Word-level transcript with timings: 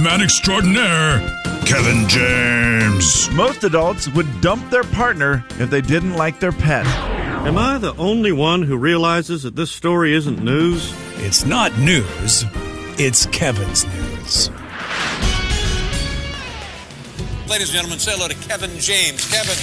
winning 0.00 0.10
newsman 0.10 0.22
extraordinaire, 0.22 1.20
Kevin 1.66 2.08
James. 2.08 3.30
Most 3.32 3.64
adults 3.64 4.08
would 4.08 4.40
dump 4.40 4.68
their 4.70 4.82
partner 4.82 5.44
if 5.58 5.70
they 5.70 5.80
didn't 5.80 6.14
like 6.14 6.40
their 6.40 6.52
pet. 6.52 6.86
Am 7.46 7.58
I 7.58 7.78
the 7.78 7.94
only 7.96 8.32
one 8.32 8.62
who 8.62 8.76
realizes 8.76 9.42
that 9.42 9.56
this 9.56 9.70
story 9.70 10.14
isn't 10.14 10.42
news? 10.42 10.92
It's 11.16 11.44
not 11.44 11.76
news, 11.78 12.44
it's 12.98 13.26
Kevin's 13.26 13.86
news. 13.86 14.50
Ladies 17.48 17.68
and 17.68 17.76
gentlemen, 17.76 17.98
say 17.98 18.12
hello 18.12 18.28
to 18.28 18.48
Kevin 18.48 18.70
James. 18.78 19.28
Kevin. 19.30 19.56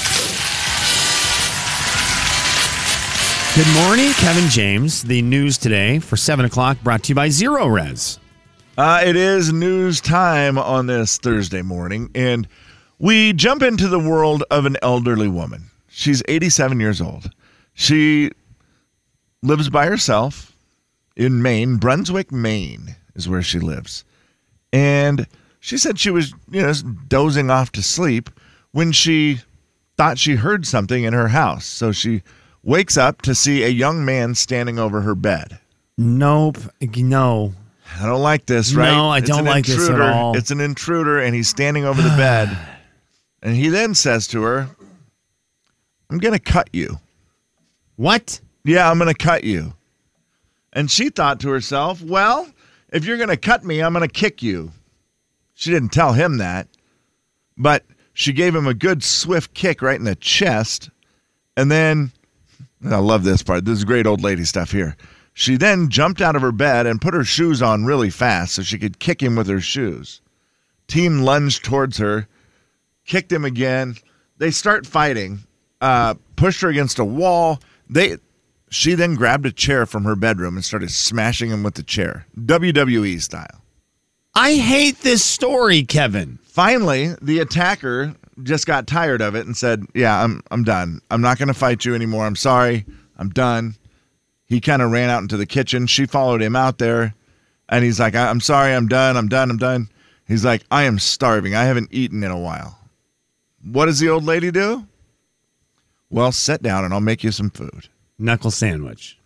Good 3.55 3.73
morning, 3.73 4.11
Kevin 4.13 4.49
James. 4.49 5.01
The 5.03 5.21
news 5.21 5.57
today 5.57 5.99
for 5.99 6.17
7 6.17 6.45
o'clock 6.45 6.77
brought 6.83 7.03
to 7.03 7.09
you 7.09 7.15
by 7.15 7.29
Zerorez. 7.29 8.19
Uh, 8.77 9.01
it 9.03 9.15
is 9.15 9.51
news 9.51 9.99
time 9.99 10.55
on 10.55 10.85
this 10.85 11.17
Thursday 11.17 11.63
morning, 11.63 12.11
and 12.13 12.47
we 12.99 13.33
jump 13.33 13.63
into 13.63 13.87
the 13.87 13.99
world 13.99 14.43
of 14.51 14.67
an 14.67 14.77
elderly 14.83 15.27
woman. 15.27 15.63
She's 15.87 16.21
87 16.27 16.79
years 16.79 17.01
old. 17.01 17.31
She 17.73 18.29
lives 19.41 19.71
by 19.71 19.87
herself 19.87 20.55
in 21.15 21.41
Maine. 21.41 21.77
Brunswick, 21.77 22.31
Maine 22.31 22.95
is 23.15 23.27
where 23.27 23.41
she 23.41 23.57
lives. 23.57 24.05
And 24.71 25.25
she 25.59 25.79
said 25.79 25.97
she 25.97 26.11
was, 26.11 26.35
you 26.51 26.61
know, 26.61 26.73
dozing 27.07 27.49
off 27.49 27.71
to 27.71 27.81
sleep 27.81 28.29
when 28.73 28.91
she 28.91 29.39
thought 29.97 30.19
she 30.19 30.35
heard 30.35 30.67
something 30.67 31.03
in 31.03 31.13
her 31.13 31.29
house. 31.29 31.65
So 31.65 31.91
she 31.91 32.21
wakes 32.61 32.95
up 32.95 33.23
to 33.23 33.33
see 33.33 33.63
a 33.63 33.69
young 33.69 34.05
man 34.05 34.35
standing 34.35 34.77
over 34.77 35.01
her 35.01 35.15
bed. 35.15 35.57
Nope. 35.97 36.59
No. 36.95 37.55
I 37.99 38.05
don't 38.05 38.21
like 38.21 38.45
this, 38.45 38.73
right? 38.73 38.91
No, 38.91 39.09
I 39.09 39.19
It's 39.19 39.27
don't 39.29 39.45
like 39.45 39.65
this 39.65 39.75
at 39.75 39.81
intruder. 39.91 40.03
all. 40.03 40.37
It's 40.37 40.51
an 40.51 40.59
intruder, 40.59 41.19
and 41.19 41.33
he's 41.35 41.47
standing 41.49 41.85
over 41.85 42.01
the 42.01 42.09
bed. 42.09 42.55
And 43.43 43.55
he 43.55 43.69
then 43.69 43.93
says 43.93 44.27
to 44.29 44.41
her, 44.41 44.67
I'm 46.09 46.17
going 46.17 46.33
to 46.33 46.39
cut 46.39 46.69
you. 46.73 46.99
What? 47.95 48.41
Yeah, 48.65 48.89
I'm 48.89 48.97
going 48.97 49.13
to 49.13 49.23
cut 49.23 49.43
you. 49.43 49.73
And 50.73 50.89
she 50.89 51.09
thought 51.09 51.39
to 51.41 51.49
herself, 51.49 52.01
well, 52.01 52.49
if 52.91 53.05
you're 53.05 53.15
going 53.17 53.29
to 53.29 53.37
cut 53.37 53.63
me, 53.63 53.79
I'm 53.81 53.93
going 53.93 54.05
to 54.05 54.11
kick 54.11 54.41
you. 54.41 54.71
She 55.53 55.69
didn't 55.69 55.89
tell 55.89 56.13
him 56.13 56.39
that, 56.39 56.67
but 57.57 57.85
she 58.13 58.33
gave 58.33 58.55
him 58.55 58.65
a 58.65 58.73
good 58.73 59.03
swift 59.03 59.53
kick 59.53 59.83
right 59.83 59.97
in 59.99 60.03
the 60.05 60.15
chest. 60.15 60.89
And 61.55 61.71
then, 61.71 62.11
I 62.89 62.97
love 62.97 63.23
this 63.23 63.43
part. 63.43 63.65
This 63.65 63.77
is 63.77 63.85
great 63.85 64.07
old 64.07 64.23
lady 64.23 64.45
stuff 64.45 64.71
here. 64.71 64.97
She 65.39 65.55
then 65.55 65.89
jumped 65.89 66.19
out 66.19 66.35
of 66.35 66.41
her 66.41 66.51
bed 66.51 66.87
and 66.87 66.99
put 66.99 67.13
her 67.13 67.23
shoes 67.23 67.61
on 67.61 67.85
really 67.85 68.09
fast 68.09 68.55
so 68.55 68.63
she 68.63 68.79
could 68.79 68.97
kick 68.97 69.21
him 69.21 69.35
with 69.35 69.45
her 69.45 69.61
shoes. 69.61 70.19
Team 70.87 71.19
lunged 71.19 71.63
towards 71.63 71.99
her, 71.99 72.27
kicked 73.05 73.31
him 73.31 73.45
again. 73.45 73.97
They 74.39 74.49
start 74.49 74.87
fighting, 74.87 75.41
uh, 75.79 76.15
pushed 76.37 76.61
her 76.61 76.69
against 76.69 76.97
a 76.97 77.05
wall. 77.05 77.59
They 77.87 78.17
she 78.71 78.95
then 78.95 79.13
grabbed 79.13 79.45
a 79.45 79.51
chair 79.51 79.85
from 79.85 80.05
her 80.05 80.15
bedroom 80.15 80.55
and 80.55 80.65
started 80.65 80.89
smashing 80.89 81.51
him 81.51 81.61
with 81.61 81.75
the 81.75 81.83
chair, 81.83 82.25
WWE 82.35 83.21
style. 83.21 83.61
I 84.33 84.55
hate 84.55 85.01
this 85.01 85.23
story, 85.23 85.83
Kevin. 85.83 86.39
Finally, 86.45 87.13
the 87.21 87.37
attacker 87.37 88.15
just 88.41 88.65
got 88.65 88.87
tired 88.87 89.21
of 89.21 89.35
it 89.35 89.45
and 89.45 89.55
said, 89.55 89.85
"Yeah, 89.93 90.23
I'm 90.23 90.41
I'm 90.49 90.63
done. 90.63 90.99
I'm 91.11 91.21
not 91.21 91.37
going 91.37 91.49
to 91.49 91.53
fight 91.53 91.85
you 91.85 91.93
anymore. 91.93 92.25
I'm 92.25 92.35
sorry. 92.35 92.87
I'm 93.19 93.29
done." 93.29 93.75
He 94.47 94.59
kind 94.61 94.81
of 94.81 94.91
ran 94.91 95.09
out 95.09 95.21
into 95.21 95.37
the 95.37 95.45
kitchen. 95.45 95.85
She 95.87 96.05
followed 96.05 96.41
him 96.41 96.55
out 96.55 96.77
there, 96.79 97.13
and 97.69 97.83
he's 97.83 97.99
like, 97.99 98.15
"I- 98.15 98.29
"I'm 98.29 98.39
sorry. 98.41 98.73
I'm 98.73 98.87
done. 98.87 99.15
I'm 99.17 99.27
done. 99.27 99.51
I'm 99.51 99.57
done." 99.57 99.89
He's 100.25 100.43
like, 100.43 100.63
"I 100.71 100.83
am 100.83 100.99
starving. 100.99 101.53
I 101.53 101.65
haven't 101.65 101.89
eaten 101.93 102.23
in 102.23 102.31
a 102.31 102.39
while." 102.39 102.79
What 103.61 103.85
does 103.87 103.99
the 103.99 104.09
old 104.09 104.23
lady 104.23 104.49
do? 104.51 104.87
Well, 106.09 106.31
sit 106.31 106.63
down 106.63 106.85
and 106.85 106.93
I'll 106.93 107.01
make 107.01 107.23
you 107.23 107.31
some 107.31 107.49
food. 107.49 107.89
Knuckle 108.17 108.51
sandwich. 108.51 109.19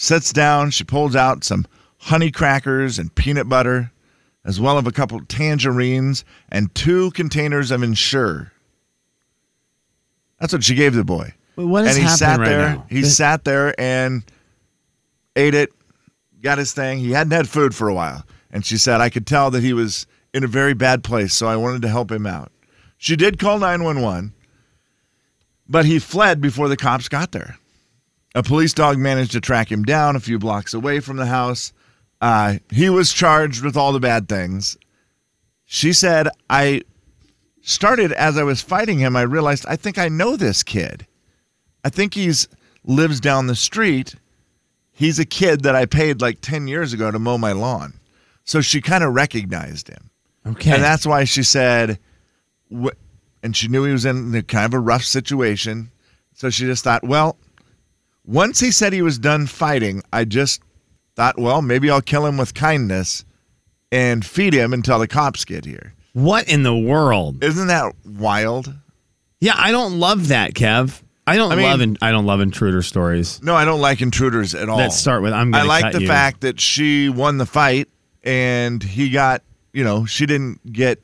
sits 0.00 0.32
down. 0.32 0.70
She 0.70 0.84
pulls 0.84 1.16
out 1.16 1.42
some 1.42 1.66
honey 1.98 2.30
crackers 2.30 3.00
and 3.00 3.12
peanut 3.16 3.48
butter, 3.48 3.90
as 4.44 4.60
well 4.60 4.78
as 4.78 4.86
a 4.86 4.92
couple 4.92 5.20
tangerines 5.24 6.24
and 6.48 6.72
two 6.72 7.10
containers 7.10 7.72
of 7.72 7.82
Ensure. 7.82 8.52
That's 10.38 10.52
what 10.52 10.62
she 10.62 10.76
gave 10.76 10.94
the 10.94 11.02
boy. 11.02 11.34
What 11.66 11.86
is 11.86 11.96
and 11.96 11.98
he 11.98 12.02
happening 12.04 12.18
sat 12.18 12.38
right 12.38 12.48
there. 12.48 12.68
now? 12.76 12.86
He 12.88 13.02
sat 13.02 13.44
there 13.44 13.80
and 13.80 14.22
ate 15.34 15.54
it, 15.54 15.72
got 16.40 16.58
his 16.58 16.72
thing. 16.72 16.98
He 16.98 17.10
hadn't 17.10 17.32
had 17.32 17.48
food 17.48 17.74
for 17.74 17.88
a 17.88 17.94
while. 17.94 18.24
And 18.52 18.64
she 18.64 18.78
said, 18.78 19.00
I 19.00 19.10
could 19.10 19.26
tell 19.26 19.50
that 19.50 19.64
he 19.64 19.72
was 19.72 20.06
in 20.32 20.44
a 20.44 20.46
very 20.48 20.72
bad 20.72 21.02
place, 21.02 21.34
so 21.34 21.48
I 21.48 21.56
wanted 21.56 21.82
to 21.82 21.88
help 21.88 22.12
him 22.12 22.26
out. 22.26 22.52
She 22.96 23.16
did 23.16 23.40
call 23.40 23.58
911, 23.58 24.32
but 25.68 25.84
he 25.84 25.98
fled 25.98 26.40
before 26.40 26.68
the 26.68 26.76
cops 26.76 27.08
got 27.08 27.32
there. 27.32 27.58
A 28.36 28.42
police 28.44 28.72
dog 28.72 28.98
managed 28.98 29.32
to 29.32 29.40
track 29.40 29.72
him 29.72 29.82
down 29.82 30.14
a 30.14 30.20
few 30.20 30.38
blocks 30.38 30.74
away 30.74 31.00
from 31.00 31.16
the 31.16 31.26
house. 31.26 31.72
Uh, 32.20 32.58
he 32.70 32.88
was 32.88 33.12
charged 33.12 33.64
with 33.64 33.76
all 33.76 33.92
the 33.92 33.98
bad 33.98 34.28
things. 34.28 34.76
She 35.64 35.92
said, 35.92 36.28
I 36.48 36.82
started 37.62 38.12
as 38.12 38.38
I 38.38 38.44
was 38.44 38.62
fighting 38.62 39.00
him, 39.00 39.16
I 39.16 39.22
realized 39.22 39.66
I 39.66 39.74
think 39.74 39.98
I 39.98 40.08
know 40.08 40.36
this 40.36 40.62
kid. 40.62 41.04
I 41.84 41.90
think 41.90 42.14
he's 42.14 42.48
lives 42.84 43.20
down 43.20 43.46
the 43.46 43.54
street. 43.56 44.14
He's 44.92 45.18
a 45.18 45.24
kid 45.24 45.62
that 45.62 45.74
I 45.76 45.86
paid 45.86 46.20
like 46.20 46.40
10 46.40 46.66
years 46.68 46.92
ago 46.92 47.10
to 47.10 47.18
mow 47.18 47.38
my 47.38 47.52
lawn. 47.52 47.94
So 48.44 48.60
she 48.60 48.80
kind 48.80 49.04
of 49.04 49.14
recognized 49.14 49.88
him. 49.88 50.10
Okay. 50.46 50.72
And 50.72 50.82
that's 50.82 51.06
why 51.06 51.24
she 51.24 51.42
said, 51.42 51.98
wh- 52.74 52.96
and 53.42 53.56
she 53.56 53.68
knew 53.68 53.84
he 53.84 53.92
was 53.92 54.04
in 54.06 54.40
kind 54.42 54.64
of 54.64 54.74
a 54.74 54.78
rough 54.80 55.04
situation. 55.04 55.90
So 56.34 56.50
she 56.50 56.64
just 56.64 56.82
thought, 56.84 57.04
well, 57.04 57.36
once 58.24 58.58
he 58.60 58.70
said 58.70 58.92
he 58.92 59.02
was 59.02 59.18
done 59.18 59.46
fighting, 59.46 60.02
I 60.12 60.24
just 60.24 60.62
thought, 61.16 61.38
well, 61.38 61.62
maybe 61.62 61.90
I'll 61.90 62.00
kill 62.00 62.26
him 62.26 62.36
with 62.36 62.54
kindness 62.54 63.24
and 63.92 64.24
feed 64.24 64.54
him 64.54 64.72
until 64.72 64.98
the 64.98 65.08
cops 65.08 65.44
get 65.44 65.64
here. 65.64 65.94
what 66.12 66.48
in 66.48 66.62
the 66.62 66.76
world? 66.76 67.42
Isn't 67.44 67.68
that 67.68 67.92
wild? 68.04 68.72
Yeah, 69.40 69.54
I 69.56 69.70
don't 69.70 69.98
love 69.98 70.28
that, 70.28 70.54
Kev. 70.54 71.02
I 71.28 71.36
don't 71.36 71.52
I 71.52 71.56
mean- 71.56 71.64
love 71.64 71.80
in, 71.80 71.96
I 72.02 72.10
don't 72.10 72.26
love 72.26 72.40
intruder 72.40 72.82
stories. 72.82 73.40
No, 73.42 73.54
I 73.54 73.64
don't 73.64 73.80
like 73.80 74.00
intruders 74.00 74.54
at 74.54 74.68
all. 74.68 74.78
Let's 74.78 74.96
start 74.96 75.22
with 75.22 75.32
I'm 75.32 75.54
I 75.54 75.62
like 75.62 75.92
the 75.92 76.02
you. 76.02 76.06
fact 76.08 76.40
that 76.42 76.60
she 76.60 77.08
won 77.08 77.38
the 77.38 77.46
fight 77.46 77.88
and 78.24 78.82
he 78.82 79.10
got, 79.10 79.42
you 79.72 79.84
know, 79.84 80.04
she 80.06 80.26
didn't 80.26 80.72
get 80.72 81.00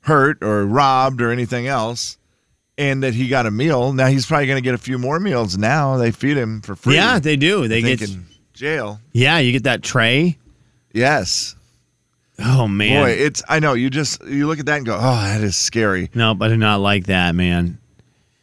hurt 0.00 0.42
or 0.42 0.64
robbed 0.64 1.20
or 1.20 1.30
anything 1.30 1.66
else, 1.66 2.16
and 2.78 3.02
that 3.02 3.12
he 3.14 3.28
got 3.28 3.44
a 3.46 3.50
meal. 3.50 3.92
Now 3.92 4.06
he's 4.06 4.24
probably 4.26 4.46
going 4.46 4.56
to 4.56 4.62
get 4.64 4.74
a 4.74 4.78
few 4.78 4.98
more 4.98 5.20
meals. 5.20 5.58
Now 5.58 5.96
they 5.98 6.10
feed 6.10 6.36
him 6.36 6.60
for 6.62 6.74
free. 6.76 6.94
Yeah, 6.94 7.18
they 7.18 7.36
do. 7.36 7.68
They 7.68 7.82
get 7.82 8.00
in 8.02 8.26
jail. 8.54 9.00
Yeah, 9.12 9.38
you 9.38 9.52
get 9.52 9.64
that 9.64 9.82
tray. 9.82 10.38
Yes, 10.94 11.54
Oh 12.38 12.66
man. 12.68 13.02
boy, 13.04 13.10
it's. 13.10 13.42
I 13.48 13.58
know 13.58 13.72
you 13.74 13.90
just 13.90 14.24
you 14.24 14.46
look 14.46 14.58
at 14.60 14.66
that 14.66 14.76
and 14.78 14.86
go, 14.86 14.94
oh, 14.96 15.00
that 15.24 15.42
is 15.42 15.56
scary. 15.56 16.08
no, 16.14 16.36
I 16.40 16.48
do 16.48 16.56
not 16.56 16.80
like 16.80 17.06
that, 17.06 17.34
man. 17.34 17.78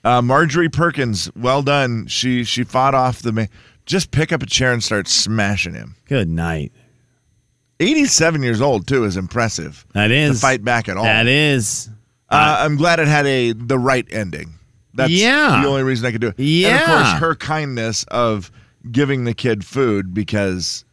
Uh, 0.05 0.21
Marjorie 0.21 0.69
Perkins, 0.69 1.29
well 1.35 1.61
done. 1.63 2.05
She 2.07 2.43
she 2.43 2.63
fought 2.63 2.93
off 2.93 3.21
the 3.23 3.31
man. 3.31 3.49
Just 3.87 4.11
pick 4.11 4.31
up 4.31 4.41
a 4.41 4.45
chair 4.45 4.71
and 4.71 4.83
start 4.83 5.07
smashing 5.07 5.73
him. 5.73 5.95
Good 6.05 6.29
night. 6.29 6.71
87 7.79 8.41
years 8.41 8.61
old 8.61 8.87
too 8.87 9.03
is 9.03 9.17
impressive. 9.17 9.85
That 9.93 10.11
is 10.11 10.39
to 10.39 10.41
fight 10.45 10.63
back 10.63 10.87
at 10.87 10.95
all. 10.97 11.03
That 11.03 11.27
is. 11.27 11.89
Uh, 12.29 12.57
I'm 12.61 12.77
glad 12.77 12.99
it 12.99 13.07
had 13.07 13.25
a 13.25 13.51
the 13.51 13.77
right 13.77 14.05
ending. 14.11 14.53
That's 14.93 15.11
Yeah. 15.11 15.61
the 15.61 15.67
only 15.67 15.83
reason 15.83 16.05
I 16.05 16.11
could 16.11 16.21
do 16.21 16.27
it. 16.37 16.39
And 16.39 16.79
of 16.81 16.85
course, 16.87 17.11
her 17.19 17.35
kindness 17.35 18.03
of 18.05 18.49
giving 18.91 19.25
the 19.25 19.33
kid 19.33 19.65
food 19.65 20.13
because 20.13 20.85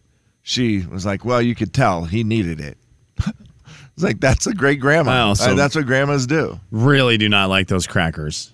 she 0.43 0.81
was 0.91 1.07
like, 1.07 1.25
"Well, 1.25 1.41
you 1.41 1.55
could 1.55 1.73
tell 1.73 2.05
he 2.05 2.25
needed 2.25 2.61
it." 2.61 2.79
it's 3.27 4.03
like 4.03 4.21
that's 4.21 4.47
a 4.47 4.55
great 4.55 4.81
grandma. 4.81 5.11
I 5.13 5.21
also- 5.21 5.53
Uh, 5.53 5.55
that's 5.55 5.77
what 5.77 5.87
grandmas 5.87 6.27
do. 6.27 6.59
Really 6.71 7.17
do 7.17 7.29
not 7.29 7.49
like 7.49 7.69
those 7.69 7.87
crackers. 7.87 8.53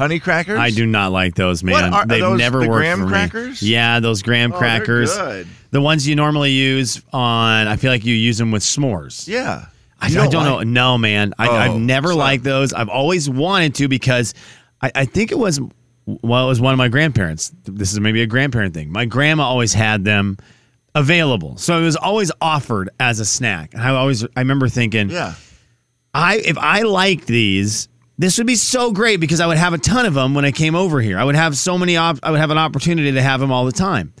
Honey 0.00 0.18
crackers. 0.18 0.58
I 0.58 0.70
do 0.70 0.86
not 0.86 1.12
like 1.12 1.34
those, 1.34 1.62
man. 1.62 1.92
Are- 1.92 2.00
are 2.00 2.06
They've 2.06 2.20
those 2.20 2.38
never 2.38 2.60
the 2.60 2.68
worked 2.68 2.78
graham 2.78 2.98
for 3.00 3.04
me. 3.04 3.10
crackers? 3.10 3.62
Yeah, 3.62 4.00
those 4.00 4.22
graham 4.22 4.50
Oh, 4.50 4.54
they're 4.54 4.58
crackers. 4.58 5.14
good. 5.16 5.46
The 5.70 5.80
ones 5.80 6.08
you 6.08 6.16
normally 6.16 6.52
use 6.52 7.02
on. 7.12 7.66
I 7.68 7.76
feel 7.76 7.90
like 7.92 8.04
you 8.04 8.14
use 8.14 8.38
them 8.38 8.50
with 8.50 8.62
s'mores. 8.62 9.28
Yeah. 9.28 9.66
I, 10.00 10.08
You 10.08 10.20
I 10.22 10.26
don't 10.28 10.44
know. 10.44 10.56
like- 10.56 10.66
No, 10.66 10.96
man. 10.98 11.34
I, 11.38 11.48
Oh, 11.48 11.52
I've 11.54 11.76
never 11.80 12.08
so- 12.08 12.16
liked 12.16 12.42
those. 12.44 12.72
I've 12.72 12.88
always 12.88 13.28
wanted 13.28 13.74
to 13.76 13.88
because 13.88 14.32
I, 14.82 14.90
I 14.94 15.04
think 15.04 15.30
it 15.32 15.38
was 15.38 15.60
well, 16.06 16.46
it 16.46 16.48
was 16.48 16.60
one 16.60 16.72
of 16.72 16.78
my 16.78 16.88
grandparents. 16.88 17.52
This 17.64 17.92
is 17.92 18.00
maybe 18.00 18.22
a 18.22 18.26
grandparent 18.26 18.74
thing. 18.74 18.90
My 18.90 19.04
grandma 19.04 19.44
always 19.44 19.72
had 19.74 20.04
them 20.04 20.38
available, 20.94 21.56
so 21.56 21.78
it 21.78 21.82
was 21.84 21.94
always 21.96 22.32
offered 22.40 22.90
as 22.98 23.20
a 23.20 23.24
snack. 23.24 23.74
And 23.74 23.82
I 23.82 23.90
always 23.90 24.24
I 24.24 24.40
remember 24.40 24.68
thinking, 24.68 25.10
Yeah. 25.10 25.34
I 26.14 26.36
if 26.38 26.58
I 26.58 26.82
liked 26.82 27.26
these, 27.26 27.88
this 28.20 28.36
would 28.36 28.46
be 28.46 28.54
so 28.54 28.92
great 28.92 29.18
because 29.18 29.40
I 29.40 29.46
would 29.46 29.56
have 29.56 29.72
a 29.72 29.78
ton 29.78 30.04
of 30.04 30.12
them 30.12 30.34
when 30.34 30.44
I 30.44 30.52
came 30.52 30.74
over 30.74 31.00
here. 31.00 31.18
I 31.18 31.24
would 31.24 31.36
have 31.36 31.56
so 31.56 31.78
many. 31.78 31.96
Op- 31.96 32.18
I 32.22 32.30
would 32.30 32.38
have 32.38 32.50
an 32.50 32.58
opportunity 32.58 33.12
to 33.12 33.22
have 33.22 33.40
them 33.40 33.50
all 33.50 33.64
the 33.64 33.72
time, 33.72 34.12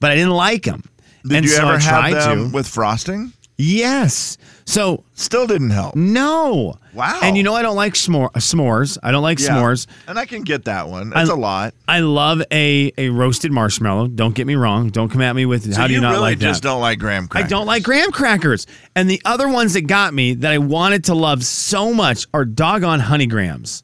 but 0.00 0.10
I 0.10 0.16
didn't 0.16 0.32
like 0.32 0.64
them. 0.64 0.82
Did 1.22 1.36
and 1.36 1.44
you 1.46 1.52
so 1.52 1.62
ever 1.62 1.74
I 1.74 2.10
have 2.10 2.24
them 2.24 2.50
to. 2.50 2.54
with 2.54 2.66
frosting? 2.66 3.32
yes. 3.56 4.36
So 4.68 5.04
Still 5.14 5.46
didn't 5.46 5.70
help. 5.70 5.94
no. 5.94 6.74
Wow. 6.92 7.20
And 7.22 7.36
you 7.36 7.42
know 7.42 7.54
I 7.54 7.62
don't 7.62 7.76
like 7.76 7.92
s'more, 7.94 8.32
s'mores. 8.32 8.98
I 9.02 9.12
don't 9.12 9.22
like 9.22 9.38
Yeah. 9.38 9.50
s'mores. 9.50 9.86
And 10.08 10.18
I 10.18 10.26
can 10.26 10.42
get 10.42 10.64
that 10.64 10.88
one. 10.88 11.10
That's 11.10 11.30
I- 11.30 11.32
a 11.32 11.36
lot. 11.36 11.74
I 11.86 12.00
love 12.00 12.42
a 12.50 12.90
a 12.98 13.10
roasted 13.10 13.52
marshmallow. 13.52 14.08
Don't 14.08 14.34
get 14.34 14.46
me 14.46 14.56
wrong. 14.56 14.88
Don't 14.88 15.08
come 15.10 15.20
at 15.22 15.36
me 15.36 15.46
with 15.46 15.72
So 15.72 15.80
how 15.80 15.86
do 15.86 15.92
you, 15.94 16.00
not 16.00 16.10
really 16.12 16.20
like 16.20 16.38
that? 16.40 16.44
I 16.44 16.48
really 16.48 16.52
just 16.54 16.62
don't 16.64 16.80
like 16.80 16.98
graham 16.98 17.28
crackers. 17.28 17.46
I 17.46 17.50
don't 17.50 17.66
like 17.66 17.82
graham 17.84 18.10
crackers. 18.12 18.66
And 18.96 19.08
the 19.08 19.20
other 19.24 19.46
ones 19.48 19.74
that 19.74 19.82
got 19.82 20.14
me 20.14 20.34
that 20.34 20.50
I 20.52 20.58
wanted 20.58 21.04
to 21.04 21.14
love 21.14 21.44
so 21.44 21.94
much 21.94 22.26
are 22.34 22.44
doggone 22.44 23.00
honey 23.00 23.26
grams. 23.26 23.82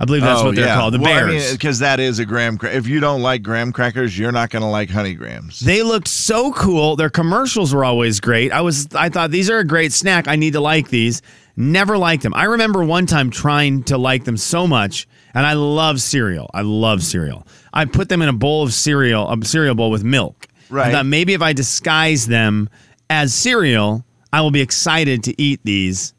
I 0.00 0.04
believe 0.04 0.22
that's 0.22 0.40
oh, 0.40 0.46
what 0.46 0.54
they're 0.54 0.66
yeah. 0.66 0.76
called. 0.76 0.94
The 0.94 1.00
well, 1.00 1.26
bears. 1.26 1.52
because 1.52 1.80
that 1.80 1.98
is 1.98 2.20
a 2.20 2.24
graham. 2.24 2.56
Cra- 2.56 2.72
if 2.72 2.86
you 2.86 3.00
don't 3.00 3.20
like 3.20 3.42
graham 3.42 3.72
crackers, 3.72 4.16
you're 4.16 4.30
not 4.30 4.50
going 4.50 4.62
to 4.62 4.68
like 4.68 4.90
honey 4.90 5.14
grams. 5.14 5.58
They 5.58 5.82
looked 5.82 6.06
so 6.06 6.52
cool. 6.52 6.94
Their 6.94 7.10
commercials 7.10 7.74
were 7.74 7.84
always 7.84 8.20
great. 8.20 8.52
I 8.52 8.60
was 8.60 8.86
I 8.94 9.08
thought 9.08 9.32
these 9.32 9.50
are 9.50 9.58
a 9.58 9.64
great 9.64 9.92
snack. 9.92 10.28
I 10.28 10.36
need 10.36 10.52
to 10.52 10.60
like 10.60 10.88
these. 10.88 11.20
Never 11.56 11.98
liked 11.98 12.22
them. 12.22 12.32
I 12.34 12.44
remember 12.44 12.84
one 12.84 13.06
time 13.06 13.30
trying 13.30 13.82
to 13.84 13.98
like 13.98 14.22
them 14.22 14.36
so 14.36 14.68
much, 14.68 15.08
and 15.34 15.44
I 15.44 15.54
love 15.54 16.00
cereal. 16.00 16.48
I 16.54 16.62
love 16.62 17.02
cereal. 17.02 17.44
I 17.72 17.84
put 17.84 18.08
them 18.08 18.22
in 18.22 18.28
a 18.28 18.32
bowl 18.32 18.62
of 18.62 18.72
cereal, 18.72 19.28
a 19.28 19.44
cereal 19.44 19.74
bowl 19.74 19.90
with 19.90 20.04
milk. 20.04 20.46
I 20.70 20.74
Right. 20.74 20.92
thought 20.92 21.06
maybe 21.06 21.32
if 21.34 21.42
I 21.42 21.52
disguise 21.54 22.26
them 22.26 22.68
as 23.10 23.34
cereal, 23.34 24.04
I 24.32 24.42
will 24.42 24.50
be 24.52 24.60
excited 24.60 25.24
to 25.24 25.42
eat 25.42 25.58
these 25.64 26.14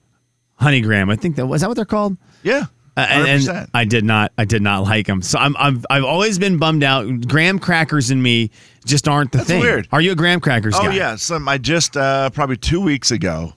honey 0.56 0.81
graham. 0.81 1.10
I 1.10 1.16
think 1.16 1.38
that 1.38 1.46
was 1.46 1.62
that 1.62 1.68
what 1.70 1.76
they're 1.76 1.86
called. 1.86 2.18
Yeah, 2.44 2.66
Uh, 3.00 3.07
and, 3.28 3.48
and. 3.50 3.69
I 3.74 3.86
did 3.86 4.04
not. 4.04 4.31
I 4.38 4.46
did 4.46 4.62
not 4.62 4.84
like 4.84 5.07
them. 5.07 5.22
So 5.22 5.40
I'm, 5.40 5.56
I'm. 5.57 5.84
I've 5.90 6.04
always 6.04 6.38
been 6.40 6.57
bummed 6.57 6.84
out. 6.84 7.06
Graham 7.28 7.60
crackers 7.60 8.10
and 8.12 8.22
me 8.22 8.51
just 8.86 9.07
aren't 9.07 9.31
the 9.31 9.40
That's 9.40 9.50
thing. 9.50 9.62
weird. 9.62 9.88
Are 9.92 10.01
you 10.01 10.12
a 10.12 10.16
graham 10.16 10.40
crackers 10.40 10.75
Oh 10.78 10.84
guy? 10.84 10.96
yeah, 10.96 11.16
Slim. 11.16 11.48
I 11.48 11.57
just 11.57 11.96
uh, 11.98 12.30
probably 12.31 12.57
two 12.57 12.81
weeks 12.81 13.12
ago 13.12 13.54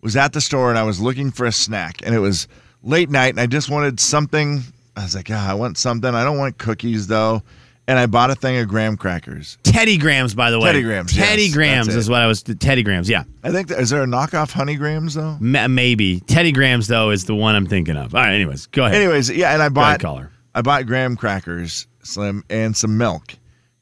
was 0.00 0.14
at 0.16 0.32
the 0.32 0.40
store 0.40 0.70
and 0.70 0.78
I 0.78 0.84
was 0.84 1.00
looking 1.00 1.30
for 1.30 1.44
a 1.46 1.52
snack, 1.52 2.00
and 2.04 2.14
it 2.14 2.20
was 2.20 2.46
late 2.82 3.10
night, 3.10 3.30
and 3.30 3.40
I 3.40 3.46
just 3.46 3.68
wanted 3.70 3.98
something. 4.00 4.62
I 4.96 5.02
was 5.02 5.14
like, 5.14 5.28
ah, 5.30 5.50
I 5.50 5.54
want 5.54 5.78
something. 5.78 6.14
I 6.14 6.24
don't 6.24 6.38
want 6.38 6.58
cookies 6.58 7.06
though, 7.06 7.42
and 7.88 7.98
I 7.98 8.06
bought 8.06 8.30
a 8.30 8.34
thing 8.36 8.58
of 8.58 8.68
graham 8.68 8.96
crackers. 8.96 9.58
Teddy 9.64 9.96
Grams, 9.96 10.34
by 10.34 10.50
the 10.52 10.60
way. 10.60 10.66
Teddy 10.66 10.82
Grahams, 10.82 11.12
Teddy 11.16 11.42
yes, 11.46 11.88
it. 11.88 11.96
is 11.96 12.08
what 12.08 12.20
I 12.20 12.26
was. 12.26 12.42
Teddy 12.42 12.82
Grams, 12.84 13.08
yeah. 13.08 13.24
I 13.42 13.50
think 13.50 13.68
that, 13.68 13.80
is 13.80 13.90
there 13.90 14.02
a 14.02 14.06
knockoff 14.06 14.52
honey 14.52 14.76
grams 14.76 15.14
though? 15.14 15.36
Ma- 15.40 15.66
maybe 15.66 16.20
Teddy 16.20 16.52
Grams 16.52 16.86
though 16.86 17.10
is 17.10 17.24
the 17.24 17.34
one 17.34 17.54
I'm 17.56 17.66
thinking 17.66 17.96
of. 17.96 18.14
All 18.14 18.20
right. 18.22 18.32
Anyways, 18.34 18.66
go 18.66 18.84
ahead. 18.84 18.94
Anyways, 19.00 19.30
yeah, 19.30 19.52
and 19.54 19.62
I 19.62 19.68
bought 19.70 19.98
caller. 20.00 20.30
I 20.54 20.62
bought 20.62 20.86
graham 20.86 21.16
crackers, 21.16 21.86
Slim, 22.02 22.44
and 22.50 22.76
some 22.76 22.96
milk, 22.98 23.34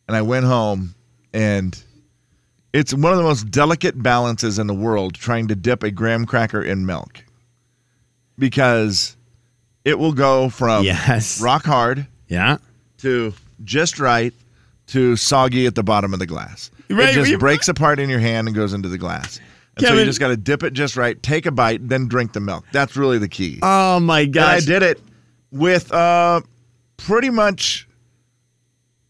and 0.09 0.17
I 0.17 0.23
went 0.23 0.47
home, 0.47 0.95
and 1.35 1.77
it's 2.73 2.93
one 2.95 3.13
of 3.13 3.19
the 3.19 3.25
most 3.25 3.51
delicate 3.51 4.01
balances 4.03 4.59
in 4.59 4.67
the 4.67 4.75
world 4.75 5.15
trying 5.15 5.49
to 5.49 5.55
dip 5.57 5.83
a 5.83 5.91
graham 5.91 6.27
cracker 6.27 6.63
in 6.63 6.85
milk, 6.87 7.25
because 8.39 9.17
it 9.85 9.99
will 9.99 10.13
go 10.13 10.49
from 10.49 10.85
Yes. 10.85 11.41
rock 11.41 11.65
hard 11.65 12.07
Yeah. 12.29 12.59
to 12.99 13.33
just 13.65 13.99
right 13.99 14.33
to 14.89 15.17
soggy 15.17 15.67
at 15.67 15.75
the 15.75 15.83
bottom 15.83 16.13
of 16.13 16.19
the 16.19 16.27
glass. 16.27 16.71
Right, 16.89 17.11
it 17.11 17.25
just 17.25 17.41
breaks 17.41 17.69
apart 17.69 17.99
in 17.99 18.09
your 18.09 18.21
hand 18.21 18.47
and 18.49 18.55
goes 18.55 18.73
into 18.73 18.89
the 18.89 18.99
glass. 18.99 19.41
And 19.77 19.87
so 19.87 19.95
you 19.95 20.05
just 20.05 20.21
got 20.21 20.29
to 20.29 20.37
dip 20.37 20.63
it 20.63 20.73
just 20.73 20.97
right, 20.97 21.21
take 21.23 21.45
a 21.45 21.51
bite, 21.51 21.87
then 21.87 22.09
drink 22.09 22.33
the 22.33 22.41
milk. 22.41 22.65
That's 22.73 22.97
really 22.97 23.19
the 23.19 23.29
key. 23.29 23.59
Oh 23.63 24.01
my 24.01 24.21
And 24.21 24.39
I 24.39 24.61
did 24.61 24.83
it 24.83 25.01
with 25.51 25.93
uh, 25.93 26.41
pretty 26.97 27.31
much 27.31 27.87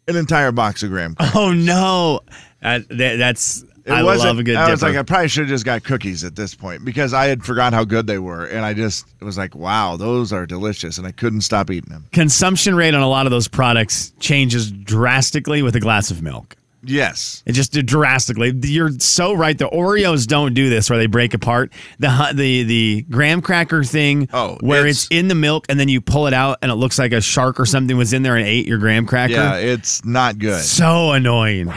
an 0.08 0.16
entire 0.16 0.52
box 0.52 0.82
of 0.82 0.90
graham. 0.90 1.14
crackers. 1.14 1.36
Oh 1.36 1.52
no. 1.52 2.20
Uh, 2.62 2.80
that, 2.90 3.16
that's. 3.16 3.64
It 3.86 3.92
I 3.92 4.02
wasn't- 4.02 4.28
love 4.28 4.38
a 4.40 4.42
good. 4.42 4.56
I 4.56 4.68
was 4.70 4.82
like, 4.82 4.96
I 4.96 5.02
probably 5.04 5.28
should 5.28 5.42
have 5.42 5.48
just 5.48 5.64
got 5.64 5.84
cookies 5.84 6.24
at 6.24 6.34
this 6.34 6.54
point 6.56 6.84
because 6.84 7.14
I 7.14 7.26
had 7.26 7.44
forgot 7.44 7.72
how 7.72 7.84
good 7.84 8.06
they 8.08 8.18
were, 8.18 8.44
and 8.46 8.64
I 8.64 8.74
just 8.74 9.06
was 9.20 9.38
like, 9.38 9.54
wow, 9.54 9.96
those 9.96 10.32
are 10.32 10.44
delicious, 10.44 10.98
and 10.98 11.06
I 11.06 11.12
couldn't 11.12 11.42
stop 11.42 11.70
eating 11.70 11.90
them. 11.90 12.06
Consumption 12.12 12.74
rate 12.74 12.94
on 12.94 13.02
a 13.02 13.08
lot 13.08 13.26
of 13.26 13.30
those 13.30 13.46
products 13.46 14.12
changes 14.18 14.72
drastically 14.72 15.62
with 15.62 15.76
a 15.76 15.80
glass 15.80 16.10
of 16.10 16.20
milk. 16.20 16.56
Yes, 16.88 17.42
It 17.46 17.52
just 17.52 17.72
drastically. 17.72 18.52
You're 18.62 18.92
so 19.00 19.32
right. 19.34 19.58
The 19.58 19.68
Oreos 19.68 20.24
don't 20.26 20.54
do 20.54 20.70
this 20.70 20.88
where 20.88 20.98
they 21.00 21.06
break 21.06 21.34
apart. 21.34 21.72
The 21.98 22.30
the 22.32 22.62
the 22.62 23.02
graham 23.10 23.42
cracker 23.42 23.82
thing, 23.82 24.28
Oh, 24.32 24.56
where 24.60 24.80
it's- 24.82 25.04
it's, 25.04 25.08
in 25.10 25.26
the 25.26 25.34
milk 25.34 25.66
and 25.68 25.80
then 25.80 25.88
you 25.88 26.00
pull 26.00 26.28
it 26.28 26.32
out 26.34 26.58
and 26.62 26.70
it 26.70 26.76
looks 26.76 26.96
like 26.98 27.12
a 27.12 27.20
shark 27.20 27.58
or 27.58 27.66
something 27.66 27.96
was 27.96 28.12
in 28.12 28.22
there 28.22 28.36
and 28.36 28.46
ate 28.46 28.66
your 28.68 28.78
graham 28.78 29.04
cracker. 29.06 29.32
yeah, 29.32 29.56
it's 29.56 30.04
not 30.04 30.38
good. 30.38 30.62
So 30.62 31.10
annoying. 31.12 31.72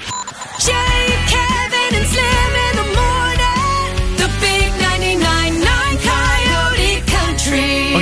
Jay, 0.60 0.86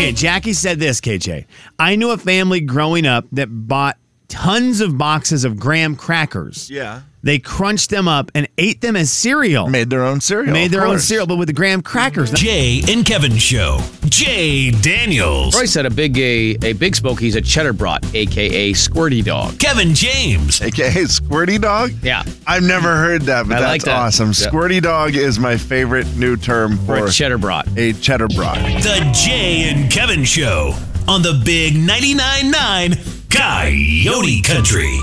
Okay, 0.07 0.15
Jackie 0.15 0.53
said 0.53 0.79
this, 0.79 1.01
KJ. 1.01 1.45
I 1.77 1.97
knew 1.97 2.11
a 2.11 2.17
family 2.17 2.61
growing 2.61 3.05
up 3.05 3.25
that 3.33 3.47
bought 3.47 3.97
tons 4.29 4.79
of 4.79 4.97
boxes 4.97 5.43
of 5.43 5.59
graham 5.59 5.97
crackers. 5.97 6.69
Yeah, 6.69 7.01
They 7.27 7.39
crunched 7.39 7.89
them 7.89 8.07
up 8.07 8.31
and 8.35 8.47
ate 8.57 8.79
them 8.79 8.95
as 8.95 9.11
cereal. 9.11 9.67
made 9.67 9.89
their 9.89 10.05
own 10.05 10.21
cereal. 10.21 10.53
Made 10.53 10.67
of 10.67 10.71
their 10.71 10.85
own 10.85 10.97
cereal, 10.97 11.27
but 11.27 11.35
with 11.35 11.49
the 11.49 11.53
graham 11.53 11.81
crackers. 11.81 12.31
Jay 12.31 12.81
and 12.87 13.05
Kevin 13.05 13.35
Show. 13.35 13.79
Jay 14.05 14.71
Daniels. 14.71 15.53
Roy 15.53 15.65
said 15.65 15.85
a 15.85 15.89
big 15.89 16.17
a, 16.17 16.57
a 16.63 16.71
big 16.71 16.95
Smokey's 16.95 17.35
a 17.35 17.41
cheddar 17.41 17.73
brat, 17.73 18.05
aka 18.15 18.71
Squirty 18.71 19.21
Dog. 19.25 19.59
Kevin 19.59 19.93
James. 19.93 20.61
AKA 20.61 21.03
Squirty 21.03 21.59
Dog? 21.59 21.91
Yeah. 22.01 22.23
I've 22.47 22.63
never 22.63 22.95
heard 22.95 23.23
that, 23.23 23.45
but 23.45 23.57
I 23.57 23.59
that's 23.59 23.69
like 23.71 23.83
that. 23.83 23.97
awesome. 23.97 24.27
Yeah. 24.29 24.47
Squirty 24.47 24.81
Dog 24.81 25.17
is 25.17 25.37
my 25.37 25.57
favorite 25.57 26.07
new 26.15 26.37
term 26.37 26.77
For 26.77 26.99
for 26.99 27.05
a 27.07 27.11
cheddar 27.11 27.37
brat. 27.37 27.67
a 27.75 27.91
cheddar 27.91 28.29
broad. 28.29 28.55
The 28.83 29.05
Jay 29.13 29.69
and 29.69 29.91
Kevin 29.91 30.23
Show 30.23 30.73
on 31.09 31.23
the 31.23 31.41
Big 31.43 31.73
99.9 31.73 32.51
9 32.51 32.93
Coyote 33.29 34.41
Country. 34.43 34.97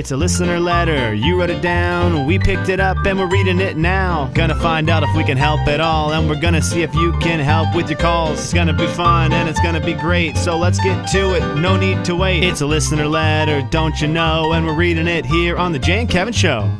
It's 0.00 0.12
a 0.12 0.16
listener 0.16 0.58
letter. 0.58 1.12
You 1.12 1.38
wrote 1.38 1.50
it 1.50 1.60
down. 1.60 2.24
We 2.24 2.38
picked 2.38 2.70
it 2.70 2.80
up 2.80 2.96
and 3.04 3.18
we're 3.18 3.26
reading 3.26 3.60
it 3.60 3.76
now. 3.76 4.30
Gonna 4.32 4.54
find 4.54 4.88
out 4.88 5.02
if 5.02 5.14
we 5.14 5.22
can 5.24 5.36
help 5.36 5.68
at 5.68 5.78
all. 5.78 6.14
And 6.14 6.26
we're 6.26 6.40
gonna 6.40 6.62
see 6.62 6.80
if 6.80 6.94
you 6.94 7.12
can 7.18 7.38
help 7.38 7.76
with 7.76 7.90
your 7.90 7.98
calls. 7.98 8.40
It's 8.40 8.54
gonna 8.54 8.72
be 8.72 8.86
fun 8.86 9.34
and 9.34 9.46
it's 9.46 9.60
gonna 9.60 9.84
be 9.84 9.92
great. 9.92 10.38
So 10.38 10.56
let's 10.56 10.80
get 10.80 11.06
to 11.08 11.34
it. 11.34 11.40
No 11.56 11.76
need 11.76 12.02
to 12.06 12.16
wait. 12.16 12.44
It's 12.44 12.62
a 12.62 12.66
listener 12.66 13.06
letter, 13.06 13.60
don't 13.70 14.00
you 14.00 14.08
know? 14.08 14.54
And 14.54 14.64
we're 14.64 14.72
reading 14.72 15.06
it 15.06 15.26
here 15.26 15.58
on 15.58 15.70
The 15.70 15.78
Jay 15.78 16.00
and 16.00 16.08
Kevin 16.08 16.32
Show. 16.32 16.70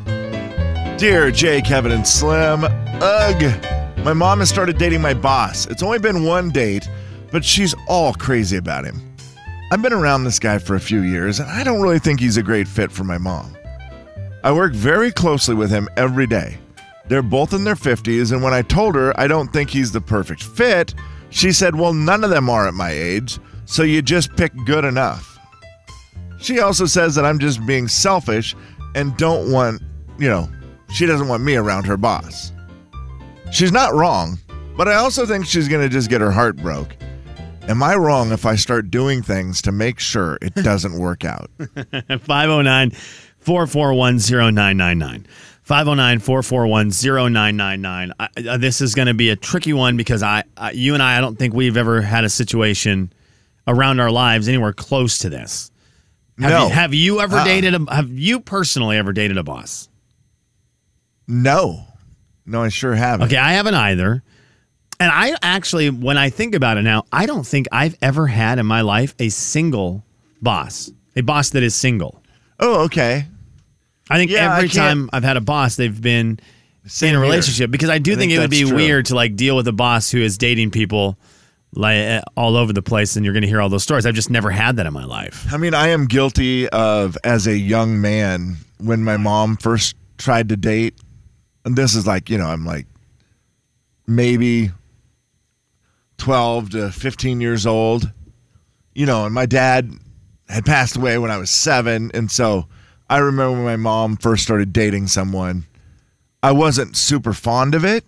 Dear 0.96 1.30
Jay, 1.30 1.60
Kevin, 1.60 1.92
and 1.92 2.08
Slim, 2.08 2.64
ugh. 2.64 4.02
My 4.02 4.14
mom 4.14 4.38
has 4.38 4.48
started 4.48 4.78
dating 4.78 5.02
my 5.02 5.12
boss. 5.12 5.66
It's 5.66 5.82
only 5.82 5.98
been 5.98 6.24
one 6.24 6.48
date, 6.48 6.88
but 7.30 7.44
she's 7.44 7.74
all 7.86 8.14
crazy 8.14 8.56
about 8.56 8.86
him. 8.86 9.09
I've 9.72 9.82
been 9.82 9.92
around 9.92 10.24
this 10.24 10.40
guy 10.40 10.58
for 10.58 10.74
a 10.74 10.80
few 10.80 11.02
years, 11.02 11.38
and 11.38 11.48
I 11.48 11.62
don't 11.62 11.80
really 11.80 12.00
think 12.00 12.18
he's 12.18 12.36
a 12.36 12.42
great 12.42 12.66
fit 12.66 12.90
for 12.90 13.04
my 13.04 13.18
mom. 13.18 13.56
I 14.42 14.50
work 14.50 14.72
very 14.72 15.12
closely 15.12 15.54
with 15.54 15.70
him 15.70 15.88
every 15.96 16.26
day. 16.26 16.58
They're 17.06 17.22
both 17.22 17.52
in 17.52 17.62
their 17.62 17.76
50s, 17.76 18.32
and 18.32 18.42
when 18.42 18.52
I 18.52 18.62
told 18.62 18.96
her 18.96 19.18
I 19.18 19.28
don't 19.28 19.52
think 19.52 19.70
he's 19.70 19.92
the 19.92 20.00
perfect 20.00 20.42
fit, 20.42 20.94
she 21.28 21.52
said, 21.52 21.76
Well, 21.76 21.92
none 21.92 22.24
of 22.24 22.30
them 22.30 22.50
are 22.50 22.66
at 22.66 22.74
my 22.74 22.90
age, 22.90 23.38
so 23.64 23.84
you 23.84 24.02
just 24.02 24.34
pick 24.36 24.52
good 24.64 24.84
enough. 24.84 25.38
She 26.40 26.58
also 26.58 26.86
says 26.86 27.14
that 27.14 27.24
I'm 27.24 27.38
just 27.38 27.64
being 27.64 27.86
selfish 27.86 28.56
and 28.96 29.16
don't 29.16 29.52
want, 29.52 29.82
you 30.18 30.28
know, 30.28 30.48
she 30.92 31.06
doesn't 31.06 31.28
want 31.28 31.44
me 31.44 31.54
around 31.54 31.86
her 31.86 31.96
boss. 31.96 32.50
She's 33.52 33.70
not 33.70 33.94
wrong, 33.94 34.36
but 34.76 34.88
I 34.88 34.94
also 34.94 35.26
think 35.26 35.46
she's 35.46 35.68
going 35.68 35.82
to 35.82 35.88
just 35.88 36.10
get 36.10 36.20
her 36.20 36.32
heart 36.32 36.56
broke. 36.56 36.96
Am 37.68 37.82
I 37.82 37.94
wrong 37.94 38.32
if 38.32 38.46
I 38.46 38.56
start 38.56 38.90
doing 38.90 39.22
things 39.22 39.62
to 39.62 39.72
make 39.72 40.00
sure 40.00 40.38
it 40.42 40.54
doesn't 40.56 40.98
work 40.98 41.24
out? 41.24 41.50
509 41.58 42.90
441 43.38 44.16
0999. 44.18 45.26
509 45.62 46.18
441 46.18 46.90
0999. 46.90 48.12
Uh, 48.18 48.56
This 48.58 48.80
is 48.80 48.94
going 48.94 49.06
to 49.06 49.14
be 49.14 49.30
a 49.30 49.36
tricky 49.36 49.72
one 49.72 49.96
because 49.96 50.22
I, 50.22 50.42
I, 50.56 50.72
you 50.72 50.94
and 50.94 51.02
I, 51.02 51.18
I 51.18 51.20
don't 51.20 51.38
think 51.38 51.54
we've 51.54 51.76
ever 51.76 52.00
had 52.02 52.24
a 52.24 52.28
situation 52.28 53.12
around 53.68 54.00
our 54.00 54.10
lives 54.10 54.48
anywhere 54.48 54.72
close 54.72 55.18
to 55.18 55.28
this. 55.30 55.70
Have, 56.40 56.50
No. 56.50 56.64
you, 56.66 56.72
have 56.72 56.94
you 56.94 57.20
ever 57.20 57.36
Uh-uh. 57.36 57.44
dated 57.44 57.74
a, 57.74 57.94
have 57.94 58.10
you 58.10 58.40
personally 58.40 58.96
ever 58.96 59.12
dated 59.12 59.36
a 59.38 59.44
boss? 59.44 59.88
No. 61.28 61.84
No, 62.46 62.62
I 62.62 62.68
sure 62.68 62.94
haven't. 62.96 63.26
Okay, 63.28 63.36
I 63.36 63.52
haven't 63.52 63.74
either. 63.74 64.24
And 65.00 65.10
I 65.10 65.34
actually, 65.42 65.88
when 65.90 66.18
I 66.18 66.28
think 66.30 66.54
about 66.54 66.76
it 66.76 66.82
now, 66.82 67.04
I 67.10 67.24
don't 67.26 67.46
think 67.46 67.66
I've 67.72 67.96
ever 68.02 68.26
had 68.26 68.58
in 68.58 68.66
my 68.66 68.82
life 68.82 69.14
a 69.18 69.30
single 69.30 70.04
boss, 70.42 70.90
a 71.16 71.22
boss 71.22 71.50
that 71.50 71.62
is 71.62 71.74
single. 71.74 72.22
Oh, 72.60 72.82
okay. 72.84 73.26
I 74.10 74.18
think 74.18 74.30
Yeah, 74.30 74.54
every 74.56 74.68
can't- 74.68 74.76
time 74.76 75.10
I've 75.12 75.24
had 75.24 75.36
a 75.38 75.40
boss, 75.40 75.76
they've 75.76 76.00
been 76.00 76.38
Same 76.86 77.10
in 77.10 77.14
a 77.14 77.18
here. 77.18 77.22
relationship 77.30 77.70
because 77.70 77.88
I 77.88 77.98
do 77.98 78.12
I 78.12 78.16
think, 78.16 78.30
think 78.30 78.32
it 78.32 78.38
would 78.40 78.50
be 78.50 78.64
true. 78.64 78.76
weird 78.76 79.06
to 79.06 79.14
like 79.14 79.36
deal 79.36 79.56
with 79.56 79.66
a 79.68 79.72
boss 79.72 80.10
who 80.10 80.18
is 80.20 80.36
dating 80.36 80.70
people 80.70 81.16
like 81.74 81.96
uh, 81.98 82.20
all 82.36 82.56
over 82.56 82.72
the 82.72 82.82
place, 82.82 83.14
and 83.16 83.24
you're 83.24 83.32
going 83.32 83.42
to 83.42 83.48
hear 83.48 83.60
all 83.62 83.68
those 83.68 83.84
stories. 83.84 84.04
I've 84.04 84.14
just 84.16 84.28
never 84.28 84.50
had 84.50 84.76
that 84.76 84.86
in 84.86 84.92
my 84.92 85.04
life. 85.04 85.46
I 85.52 85.56
mean, 85.56 85.72
I 85.72 85.88
am 85.88 86.06
guilty 86.06 86.68
of 86.70 87.16
as 87.24 87.46
a 87.46 87.56
young 87.56 88.00
man 88.00 88.56
when 88.78 89.04
my 89.04 89.16
mom 89.16 89.56
first 89.56 89.94
tried 90.18 90.48
to 90.48 90.56
date, 90.56 90.94
and 91.64 91.76
this 91.76 91.94
is 91.94 92.06
like, 92.08 92.28
you 92.28 92.36
know, 92.38 92.46
I'm 92.46 92.66
like 92.66 92.86
maybe 94.06 94.72
12 96.20 96.70
to 96.70 96.92
15 96.92 97.40
years 97.40 97.66
old, 97.66 98.12
you 98.94 99.06
know, 99.06 99.24
and 99.24 99.34
my 99.34 99.46
dad 99.46 99.90
had 100.48 100.64
passed 100.64 100.96
away 100.96 101.18
when 101.18 101.30
I 101.30 101.38
was 101.38 101.50
seven. 101.50 102.10
And 102.14 102.30
so 102.30 102.66
I 103.08 103.18
remember 103.18 103.56
when 103.56 103.64
my 103.64 103.76
mom 103.76 104.16
first 104.16 104.44
started 104.44 104.72
dating 104.72 105.08
someone, 105.08 105.64
I 106.42 106.52
wasn't 106.52 106.96
super 106.96 107.32
fond 107.32 107.74
of 107.74 107.84
it, 107.84 108.04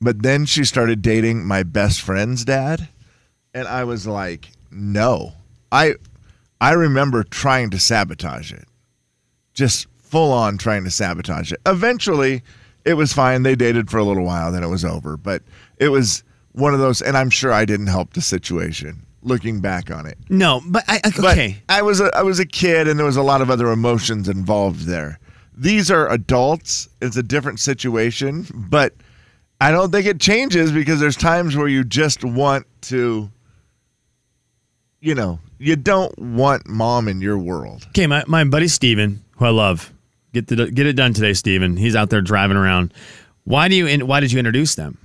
but 0.00 0.22
then 0.22 0.46
she 0.46 0.64
started 0.64 1.02
dating 1.02 1.46
my 1.46 1.62
best 1.62 2.00
friend's 2.00 2.44
dad. 2.44 2.88
And 3.54 3.68
I 3.68 3.84
was 3.84 4.06
like, 4.06 4.50
no. 4.70 5.32
I 5.70 5.94
I 6.60 6.72
remember 6.72 7.22
trying 7.22 7.70
to 7.70 7.78
sabotage 7.78 8.52
it. 8.52 8.66
Just 9.54 9.86
full 9.98 10.32
on 10.32 10.58
trying 10.58 10.84
to 10.84 10.90
sabotage 10.90 11.52
it. 11.52 11.60
Eventually, 11.66 12.42
it 12.84 12.94
was 12.94 13.12
fine. 13.12 13.42
They 13.42 13.56
dated 13.56 13.90
for 13.90 13.98
a 13.98 14.04
little 14.04 14.24
while, 14.24 14.52
then 14.52 14.62
it 14.62 14.68
was 14.68 14.84
over. 14.84 15.16
But 15.16 15.42
it 15.78 15.88
was 15.88 16.22
one 16.56 16.72
of 16.74 16.80
those, 16.80 17.02
and 17.02 17.16
I'm 17.16 17.30
sure 17.30 17.52
I 17.52 17.64
didn't 17.64 17.88
help 17.88 18.14
the 18.14 18.20
situation 18.20 19.04
looking 19.22 19.60
back 19.60 19.90
on 19.90 20.06
it. 20.06 20.16
No, 20.30 20.62
but 20.66 20.84
I 20.88 21.00
But 21.02 21.32
okay. 21.32 21.62
I 21.68 21.82
was 21.82 22.00
a, 22.00 22.16
I 22.16 22.22
was 22.22 22.38
a 22.38 22.46
kid, 22.46 22.88
and 22.88 22.98
there 22.98 23.06
was 23.06 23.16
a 23.16 23.22
lot 23.22 23.42
of 23.42 23.50
other 23.50 23.70
emotions 23.70 24.28
involved 24.28 24.86
there. 24.86 25.18
These 25.56 25.90
are 25.90 26.10
adults. 26.10 26.88
It's 27.00 27.16
a 27.16 27.22
different 27.22 27.60
situation, 27.60 28.46
but 28.54 28.94
I 29.60 29.70
don't 29.70 29.90
think 29.90 30.06
it 30.06 30.20
changes 30.20 30.72
because 30.72 31.00
there's 31.00 31.16
times 31.16 31.56
where 31.56 31.68
you 31.68 31.82
just 31.84 32.24
want 32.24 32.66
to, 32.82 33.30
you 35.00 35.14
know, 35.14 35.40
you 35.58 35.76
don't 35.76 36.16
want 36.18 36.66
mom 36.66 37.08
in 37.08 37.20
your 37.20 37.38
world. 37.38 37.86
Okay, 37.88 38.06
my, 38.06 38.22
my 38.26 38.44
buddy 38.44 38.68
Steven, 38.68 39.24
who 39.36 39.44
I 39.46 39.50
love, 39.50 39.92
get 40.32 40.46
the 40.48 40.70
get 40.70 40.86
it 40.86 40.94
done 40.94 41.14
today, 41.14 41.32
Steven. 41.32 41.76
He's 41.76 41.96
out 41.96 42.10
there 42.10 42.20
driving 42.20 42.56
around. 42.56 42.92
Why 43.44 43.68
do 43.68 43.76
you 43.76 44.04
why 44.04 44.20
did 44.20 44.32
you 44.32 44.38
introduce 44.38 44.74
them? 44.74 44.98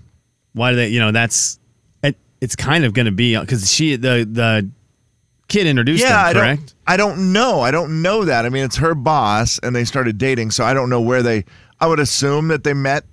Why 0.53 0.71
do 0.71 0.77
they? 0.77 0.89
You 0.89 0.99
know, 0.99 1.11
that's 1.11 1.59
it, 2.03 2.17
it's 2.39 2.55
kind 2.55 2.85
of 2.85 2.93
going 2.93 3.05
to 3.05 3.11
be 3.11 3.37
because 3.37 3.71
she 3.71 3.95
the 3.95 4.27
the 4.29 4.69
kid 5.47 5.67
introduced 5.67 6.03
yeah, 6.03 6.21
I 6.21 6.33
them, 6.33 6.41
correct? 6.41 6.59
don't. 6.59 6.75
I 6.87 6.97
don't 6.97 7.33
know. 7.33 7.61
I 7.61 7.71
don't 7.71 8.01
know 8.01 8.25
that. 8.25 8.45
I 8.45 8.49
mean, 8.49 8.63
it's 8.63 8.77
her 8.77 8.95
boss, 8.95 9.59
and 9.59 9.75
they 9.75 9.85
started 9.85 10.17
dating, 10.17 10.51
so 10.51 10.63
I 10.63 10.73
don't 10.73 10.89
know 10.89 11.01
where 11.01 11.23
they. 11.23 11.45
I 11.79 11.87
would 11.87 11.99
assume 11.99 12.49
that 12.49 12.63
they 12.63 12.73
met 12.73 13.05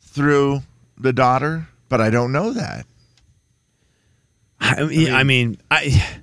through 0.00 0.62
the 0.98 1.12
daughter, 1.12 1.68
but 1.88 2.00
I 2.00 2.10
don't 2.10 2.32
know 2.32 2.52
that. 2.52 2.86
I 4.60 4.84
mean, 4.84 5.12
I 5.12 5.24
mean, 5.24 5.56
I 5.70 6.20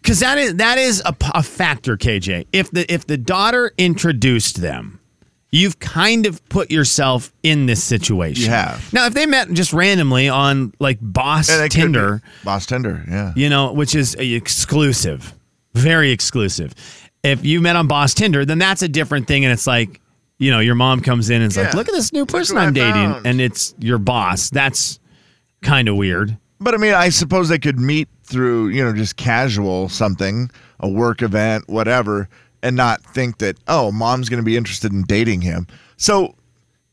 because 0.00 0.20
that 0.20 0.38
is 0.38 0.56
that 0.56 0.78
is 0.78 1.02
a 1.04 1.42
factor, 1.42 1.96
KJ. 1.96 2.46
If 2.52 2.70
the 2.70 2.92
if 2.92 3.06
the 3.06 3.16
daughter 3.16 3.72
introduced 3.76 4.60
them, 4.60 4.99
you've 5.52 5.78
kind 5.80 6.26
of 6.26 6.46
put 6.48 6.70
yourself 6.70 7.32
in 7.42 7.66
this 7.66 7.82
situation. 7.82 8.44
You 8.44 8.50
have. 8.50 8.92
Now, 8.92 9.06
if 9.06 9.14
they 9.14 9.26
met 9.26 9.50
just 9.52 9.72
randomly 9.72 10.28
on 10.28 10.72
like 10.78 10.98
Boss 11.00 11.48
And 11.50 11.60
it 11.60 11.70
could 11.70 11.76
be- 11.76 11.82
Tinder, 11.82 12.22
boss 12.44 12.66
Tinder. 12.66 13.04
Yeah. 13.08 13.32
you 13.36 13.48
know, 13.48 13.72
which 13.72 13.94
is 13.94 14.14
a 14.18 14.32
exclusive, 14.32 15.34
very 15.74 16.10
exclusive. 16.10 16.74
If 17.22 17.44
you 17.44 17.60
met 17.60 17.76
on 17.76 17.86
Boss 17.86 18.14
Tinder, 18.14 18.44
then 18.44 18.58
that's 18.58 18.82
a 18.82 18.88
different 18.88 19.26
thing, 19.26 19.44
and 19.44 19.52
it's 19.52 19.66
like, 19.66 20.00
you 20.38 20.50
know, 20.50 20.60
your 20.60 20.74
mom 20.74 21.00
comes 21.02 21.28
in 21.28 21.42
and 21.42 21.50
is 21.50 21.56
like, 21.58 21.74
"Look 21.74 21.88
at 21.88 21.94
this 21.94 22.12
new 22.14 22.24
person 22.24 22.56
I'm 22.56 22.72
dating," 22.72 22.92
found. 23.12 23.26
and 23.26 23.40
it's 23.42 23.74
your 23.78 23.98
boss. 23.98 24.48
That's 24.48 24.98
kind 25.62 25.86
of 25.88 25.96
weird. 25.96 26.38
But 26.60 26.74
I 26.74 26.78
mean, 26.78 26.94
I 26.94 27.08
suppose 27.10 27.48
they 27.50 27.58
could 27.58 27.78
meet 27.78 28.08
through, 28.24 28.68
you 28.68 28.82
know, 28.84 28.92
just 28.94 29.16
casual 29.16 29.88
something, 29.90 30.50
a 30.78 30.88
work 30.88 31.20
event, 31.20 31.68
whatever, 31.68 32.28
and 32.62 32.76
not 32.76 33.02
think 33.02 33.38
that, 33.38 33.56
oh, 33.68 33.90
mom's 33.92 34.28
going 34.28 34.40
to 34.40 34.44
be 34.44 34.56
interested 34.56 34.92
in 34.92 35.02
dating 35.02 35.40
him. 35.40 35.66
So 35.96 36.34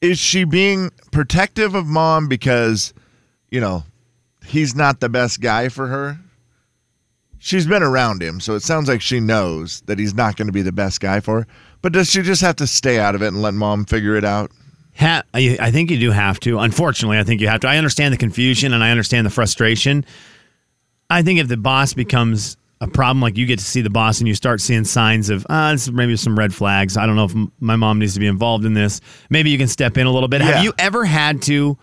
is 0.02 0.20
she 0.20 0.44
being 0.44 0.92
protective 1.12 1.76
of 1.76 1.86
mom 1.86 2.28
because, 2.28 2.94
you 3.50 3.60
know, 3.60 3.84
he's 4.46 4.76
not 4.76 5.00
the 5.00 5.10
best 5.10 5.42
guy 5.42 5.70
for 5.70 5.88
her? 5.88 6.20
She's 7.40 7.68
been 7.68 7.84
around 7.84 8.22
him, 8.22 8.40
so 8.40 8.56
it 8.56 8.64
sounds 8.64 8.90
like 8.90 9.02
she 9.02 9.20
knows 9.20 9.82
that 9.82 10.00
he's 10.00 10.16
not 10.16 10.36
going 10.36 10.48
to 10.48 10.52
be 10.52 10.64
the 10.64 10.72
best 10.72 11.00
guy 11.00 11.20
for 11.20 11.42
her. 11.42 11.48
But 11.82 11.94
does 11.94 12.10
she 12.10 12.22
just 12.22 12.42
have 12.42 12.56
to 12.58 12.68
stay 12.68 13.00
out 13.00 13.16
of 13.16 13.22
it 13.22 13.28
and 13.28 13.42
let 13.42 13.54
mom 13.54 13.86
figure 13.86 14.16
it 14.16 14.26
out? 14.26 14.52
Ha- 14.98 15.24
I 15.34 15.58
I 15.62 15.72
think 15.72 15.92
you 15.92 16.00
do 16.00 16.12
have 16.12 16.40
to. 16.42 16.58
Unfortunately, 16.60 17.20
I 17.20 17.24
think 17.24 17.40
you 17.40 17.48
have 17.48 17.62
to. 17.62 17.68
I 17.68 17.78
understand 17.78 18.14
the 18.14 18.18
confusion 18.18 18.74
and 18.74 18.84
I 18.84 18.90
understand 18.90 19.28
the 19.28 19.32
frustration. 19.32 20.04
I 21.10 21.22
think 21.22 21.40
if 21.40 21.48
the 21.48 21.58
boss 21.58 21.94
becomes 21.94 22.58
a 22.82 22.88
problem, 22.88 23.22
like 23.22 23.38
you 23.38 23.46
get 23.46 23.60
to 23.60 23.66
see 23.66 23.82
the 23.82 23.90
boss 23.90 24.20
and 24.20 24.28
you 24.28 24.36
start 24.36 24.62
seeing 24.62 24.84
signs 24.84 25.30
of, 25.30 25.46
ah, 25.50 25.72
this 25.72 25.84
is 25.84 25.92
maybe 25.92 26.16
some 26.16 26.38
red 26.38 26.54
flags. 26.54 26.96
I 26.98 27.06
don't 27.06 27.16
know 27.16 27.26
if 27.26 27.32
m- 27.36 27.52
my 27.60 27.76
mom 27.76 28.00
needs 28.00 28.14
to 28.14 28.20
be 28.20 28.28
involved 28.28 28.66
in 28.66 28.74
this. 28.74 29.02
Maybe 29.30 29.50
you 29.50 29.58
can 29.58 29.68
step 29.68 29.98
in 29.98 30.06
a 30.06 30.12
little 30.12 30.30
bit. 30.30 30.42
Yeah. 30.42 30.48
Have 30.52 30.64
you 30.64 30.74
ever 30.78 31.04
had 31.06 31.42
to? 31.44 31.78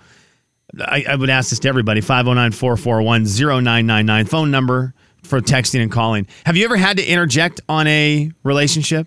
I, 0.81 1.05
I 1.09 1.15
would 1.17 1.31
ask 1.31 1.51
this 1.51 1.59
to 1.61 1.69
everybody 1.69 2.01
509 2.01 2.53
441 2.53 3.25
0999, 3.25 4.27
phone 4.27 4.51
number 4.51 4.95
for 5.23 5.41
texting 5.41 5.83
and 5.83 5.91
calling. 5.91 6.27
Have 6.47 6.57
you 6.57 6.65
ever 6.65 6.77
had 6.77 6.97
to 6.99 7.05
interject 7.05 7.61
on 7.69 7.87
a 7.87 8.31
relationship 8.43 9.07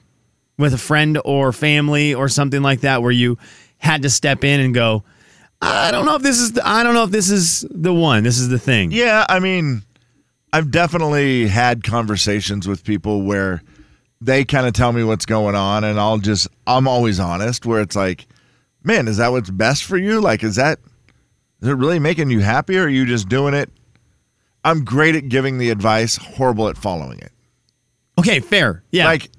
with 0.57 0.73
a 0.73 0.77
friend 0.77 1.19
or 1.23 1.51
family 1.53 2.13
or 2.13 2.27
something 2.29 2.61
like 2.61 2.81
that 2.81 3.01
where 3.01 3.11
you 3.11 3.37
had 3.77 4.01
to 4.01 4.09
step 4.09 4.43
in 4.43 4.59
and 4.59 4.73
go, 4.73 5.03
I 5.61 5.91
don't 5.91 6.05
know 6.05 6.15
if 6.15 6.21
this 6.21 6.39
is 6.39 6.53
the, 6.53 6.67
I 6.67 6.83
don't 6.83 6.93
know 6.93 7.03
if 7.03 7.11
this 7.11 7.29
is 7.29 7.65
the 7.69 7.93
one. 7.93 8.23
This 8.23 8.37
is 8.37 8.49
the 8.49 8.59
thing. 8.59 8.91
Yeah, 8.91 9.25
I 9.27 9.39
mean, 9.39 9.83
I've 10.53 10.71
definitely 10.71 11.47
had 11.47 11.83
conversations 11.83 12.67
with 12.67 12.83
people 12.83 13.23
where 13.23 13.61
they 14.21 14.45
kind 14.45 14.65
of 14.65 14.73
tell 14.73 14.91
me 14.93 15.03
what's 15.03 15.25
going 15.25 15.55
on, 15.55 15.83
and 15.83 15.99
I'll 15.99 16.17
just, 16.17 16.47
I'm 16.65 16.87
always 16.87 17.19
honest, 17.19 17.65
where 17.65 17.81
it's 17.81 17.95
like, 17.95 18.25
man, 18.83 19.07
is 19.07 19.17
that 19.17 19.31
what's 19.31 19.49
best 19.49 19.83
for 19.83 19.97
you? 19.97 20.21
Like, 20.21 20.43
is 20.43 20.55
that, 20.55 20.79
is 21.61 21.67
it 21.67 21.73
really 21.73 21.99
making 21.99 22.29
you 22.29 22.39
happy, 22.39 22.77
or 22.77 22.83
are 22.83 22.89
you 22.89 23.05
just 23.05 23.29
doing 23.29 23.53
it? 23.53 23.69
I'm 24.63 24.83
great 24.83 25.15
at 25.15 25.29
giving 25.29 25.57
the 25.57 25.69
advice, 25.69 26.17
horrible 26.17 26.67
at 26.67 26.77
following 26.77 27.19
it. 27.19 27.31
Okay, 28.17 28.39
fair. 28.39 28.83
Yeah. 28.91 29.05
Like, 29.05 29.29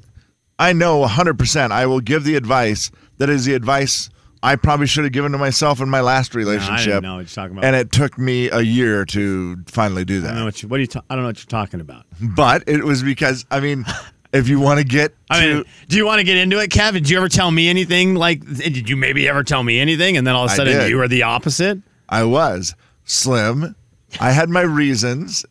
I 0.59 0.73
know 0.73 1.05
100% 1.05 1.71
I 1.71 1.87
will 1.87 2.01
give 2.01 2.25
the 2.25 2.37
advice 2.37 2.91
that 3.19 3.29
is 3.29 3.45
the 3.45 3.55
advice 3.55 4.11
I 4.43 4.57
probably 4.57 4.87
should 4.87 5.05
have 5.05 5.13
given 5.13 5.33
to 5.33 5.39
myself 5.39 5.81
in 5.81 5.89
my 5.89 6.01
last 6.01 6.35
relationship. 6.35 7.03
know 7.03 7.15
what 7.17 7.21
you're 7.21 7.27
talking 7.27 7.53
about. 7.59 7.65
And 7.65 7.75
it 7.75 7.91
took 7.93 8.19
me 8.19 8.49
a 8.51 8.61
year 8.61 9.05
to 9.07 9.57
finally 9.67 10.05
do 10.05 10.21
that. 10.21 10.29
I 10.29 10.31
don't 10.31 10.39
know 10.41 10.45
what 10.47 10.63
you, 10.63 10.69
what 10.69 10.79
are 10.79 10.81
you 10.81 10.87
ta- 10.87 11.03
I 11.11 11.15
don't 11.15 11.25
know 11.25 11.29
what 11.29 11.39
you're 11.39 11.47
talking 11.49 11.81
about. 11.81 12.05
But 12.21 12.65
it 12.69 12.85
was 12.85 13.03
because 13.03 13.45
I 13.51 13.61
mean, 13.61 13.85
if 14.33 14.49
you 14.49 14.61
want 14.61 14.79
to 14.79 14.85
get 14.85 15.15
I 15.31 15.41
to, 15.47 15.55
mean, 15.55 15.65
do 15.89 15.97
you 15.97 16.07
want 16.07 16.19
to 16.21 16.25
get 16.25 16.37
into 16.37 16.59
it, 16.61 16.71
Kevin? 16.71 17.03
Did 17.03 17.11
you 17.11 17.17
ever 17.19 17.29
tell 17.29 17.51
me 17.51 17.69
anything 17.69 18.15
like 18.15 18.45
did 18.45 18.89
you 18.89 18.97
maybe 18.97 19.29
ever 19.29 19.43
tell 19.43 19.63
me 19.63 19.81
anything 19.81 20.17
and 20.17 20.27
then 20.27 20.35
all 20.35 20.45
of 20.45 20.51
a 20.53 20.55
sudden 20.55 20.89
you 20.89 20.97
were 20.99 21.09
the 21.09 21.25
opposite? 21.25 21.79
I 22.09 22.25
was 22.25 22.75
slim. 23.05 23.75
I 24.21 24.31
had 24.33 24.49
my 24.49 24.63
reasons. 24.63 25.45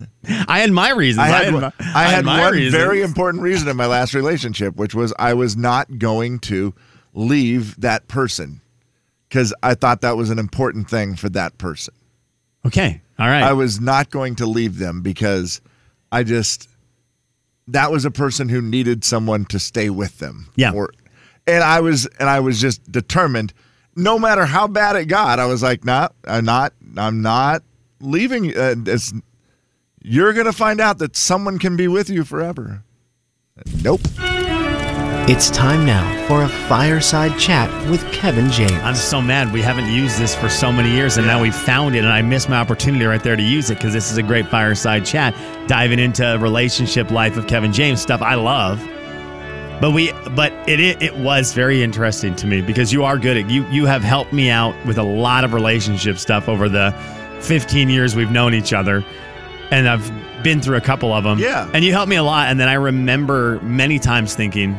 I 0.48 0.60
had 0.60 0.70
my 0.70 0.90
reasons. 0.90 1.24
I 1.24 1.28
had, 1.28 1.52
my, 1.52 1.60
one- 1.60 1.72
I 1.80 2.04
had 2.04 2.24
my 2.24 2.40
one 2.42 2.52
reasons. 2.52 2.74
very 2.74 3.02
important 3.02 3.42
reason 3.42 3.68
in 3.68 3.76
my 3.76 3.86
last 3.86 4.14
relationship, 4.14 4.76
which 4.76 4.94
was 4.94 5.12
I 5.18 5.34
was 5.34 5.56
not 5.56 5.98
going 5.98 6.38
to 6.40 6.72
leave 7.14 7.80
that 7.80 8.08
person 8.08 8.60
because 9.28 9.54
I 9.62 9.74
thought 9.74 10.00
that 10.00 10.16
was 10.16 10.30
an 10.30 10.38
important 10.38 10.88
thing 10.88 11.16
for 11.16 11.28
that 11.30 11.58
person. 11.58 11.94
Okay. 12.66 13.00
All 13.18 13.26
right. 13.26 13.42
I 13.42 13.52
was 13.52 13.80
not 13.80 14.10
going 14.10 14.36
to 14.36 14.46
leave 14.46 14.78
them 14.78 15.02
because 15.02 15.60
I 16.10 16.22
just 16.22 16.68
that 17.68 17.92
was 17.92 18.04
a 18.04 18.10
person 18.10 18.48
who 18.48 18.60
needed 18.60 19.04
someone 19.04 19.44
to 19.46 19.58
stay 19.58 19.90
with 19.90 20.18
them. 20.18 20.48
Yeah. 20.56 20.72
Or, 20.72 20.90
and 21.46 21.62
I 21.62 21.80
was 21.80 22.06
and 22.18 22.28
I 22.28 22.40
was 22.40 22.60
just 22.60 22.90
determined. 22.90 23.52
No 23.94 24.18
matter 24.18 24.46
how 24.46 24.68
bad 24.68 24.96
it 24.96 25.06
got, 25.06 25.40
I 25.40 25.46
was 25.46 25.62
like, 25.62 25.84
"Nah, 25.84 26.08
I'm 26.24 26.44
not. 26.44 26.72
I'm 26.96 27.20
not 27.20 27.62
leaving. 28.00 28.56
Uh, 28.56 28.76
it's, 28.86 29.12
you're 30.02 30.32
gonna 30.32 30.52
find 30.52 30.80
out 30.80 30.98
that 30.98 31.16
someone 31.16 31.58
can 31.58 31.76
be 31.76 31.88
with 31.88 32.08
you 32.08 32.24
forever." 32.24 32.84
Nope. 33.82 34.02
It's 35.30 35.50
time 35.50 35.84
now 35.84 36.26
for 36.26 36.44
a 36.44 36.48
fireside 36.48 37.38
chat 37.38 37.68
with 37.90 38.02
Kevin 38.14 38.50
James. 38.50 38.72
I'm 38.72 38.94
so 38.94 39.20
mad 39.20 39.52
we 39.52 39.60
haven't 39.60 39.92
used 39.92 40.18
this 40.18 40.34
for 40.34 40.48
so 40.48 40.72
many 40.72 40.90
years, 40.90 41.18
and 41.18 41.26
now 41.26 41.42
we 41.42 41.50
found 41.50 41.94
it, 41.94 41.98
and 41.98 42.08
I 42.08 42.22
missed 42.22 42.48
my 42.48 42.56
opportunity 42.56 43.04
right 43.04 43.22
there 43.22 43.36
to 43.36 43.42
use 43.42 43.68
it 43.68 43.74
because 43.74 43.92
this 43.92 44.10
is 44.10 44.16
a 44.16 44.22
great 44.22 44.48
fireside 44.48 45.04
chat, 45.04 45.34
diving 45.68 45.98
into 45.98 46.38
relationship 46.40 47.10
life 47.10 47.36
of 47.36 47.46
Kevin 47.46 47.74
James 47.74 48.00
stuff 48.00 48.22
I 48.22 48.36
love. 48.36 48.82
But 49.82 49.90
we, 49.90 50.12
but 50.34 50.50
it, 50.66 50.80
it 50.80 51.02
it 51.02 51.14
was 51.18 51.52
very 51.52 51.82
interesting 51.82 52.34
to 52.36 52.46
me 52.46 52.62
because 52.62 52.90
you 52.90 53.04
are 53.04 53.18
good 53.18 53.36
at 53.36 53.50
you 53.50 53.66
you 53.66 53.84
have 53.84 54.02
helped 54.02 54.32
me 54.32 54.48
out 54.48 54.74
with 54.86 54.96
a 54.96 55.02
lot 55.02 55.44
of 55.44 55.52
relationship 55.52 56.16
stuff 56.16 56.48
over 56.48 56.70
the 56.70 56.90
15 57.40 57.90
years 57.90 58.16
we've 58.16 58.30
known 58.30 58.54
each 58.54 58.72
other, 58.72 59.04
and 59.70 59.90
I've 59.90 60.10
been 60.42 60.62
through 60.62 60.78
a 60.78 60.80
couple 60.80 61.12
of 61.12 61.24
them. 61.24 61.38
Yeah. 61.38 61.70
and 61.74 61.84
you 61.84 61.92
helped 61.92 62.08
me 62.08 62.16
a 62.16 62.24
lot, 62.24 62.48
and 62.48 62.58
then 62.58 62.70
I 62.70 62.74
remember 62.74 63.60
many 63.60 63.98
times 63.98 64.34
thinking, 64.34 64.78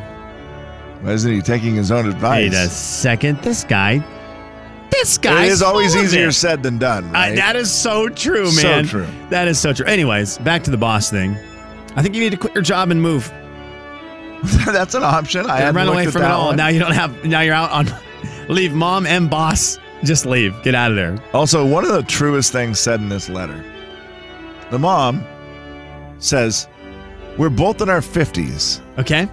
Why 1.02 1.12
isn't 1.12 1.32
he 1.32 1.40
taking 1.42 1.74
his 1.74 1.90
own 1.90 2.08
advice? 2.08 2.50
Wait 2.50 2.52
a 2.54 2.68
second. 2.68 3.40
This 3.42 3.64
guy, 3.64 4.04
This 4.90 5.16
guy 5.18 5.44
it 5.44 5.48
is 5.48 5.62
always 5.62 5.96
easier 5.96 6.28
it. 6.28 6.32
said 6.34 6.62
than 6.62 6.78
done. 6.78 7.06
Uh, 7.14 7.34
that 7.36 7.56
is 7.56 7.70
so 7.72 8.08
true, 8.08 8.44
man. 8.56 8.84
So 8.84 8.90
true. 8.90 9.06
That 9.30 9.48
is 9.48 9.58
so 9.58 9.72
true. 9.72 9.86
Anyways, 9.86 10.38
back 10.38 10.62
to 10.64 10.70
the 10.70 10.76
boss 10.76 11.10
thing. 11.10 11.36
I 11.96 12.02
think 12.02 12.14
you 12.14 12.20
need 12.20 12.30
to 12.30 12.36
quit 12.36 12.54
your 12.54 12.62
job 12.62 12.90
and 12.90 13.00
move. 13.00 13.32
That's 14.66 14.94
an 14.94 15.02
option. 15.02 15.48
I 15.50 15.70
run 15.70 15.88
away 15.88 16.06
from 16.06 16.22
it 16.22 16.30
all. 16.30 16.48
one. 16.48 16.56
Now 16.56 16.68
you 16.68 16.78
don't 16.80 16.92
have. 16.92 17.24
Now 17.24 17.40
you're 17.40 17.54
out 17.54 17.70
on. 17.70 17.86
leave 18.48 18.72
mom 18.72 19.06
and 19.06 19.28
boss. 19.30 19.78
Just 20.04 20.24
leave. 20.26 20.54
Get 20.62 20.74
out 20.74 20.90
of 20.90 20.96
there. 20.96 21.18
Also, 21.34 21.64
one 21.66 21.84
of 21.84 21.92
the 21.92 22.02
truest 22.02 22.52
things 22.52 22.78
said 22.80 23.00
in 23.00 23.08
this 23.08 23.28
letter 23.28 23.62
the 24.70 24.78
mom 24.78 25.22
says, 26.18 26.68
We're 27.36 27.48
both 27.50 27.80
in 27.82 27.88
our 27.90 28.00
50s, 28.00 28.80
Okay. 28.98 29.28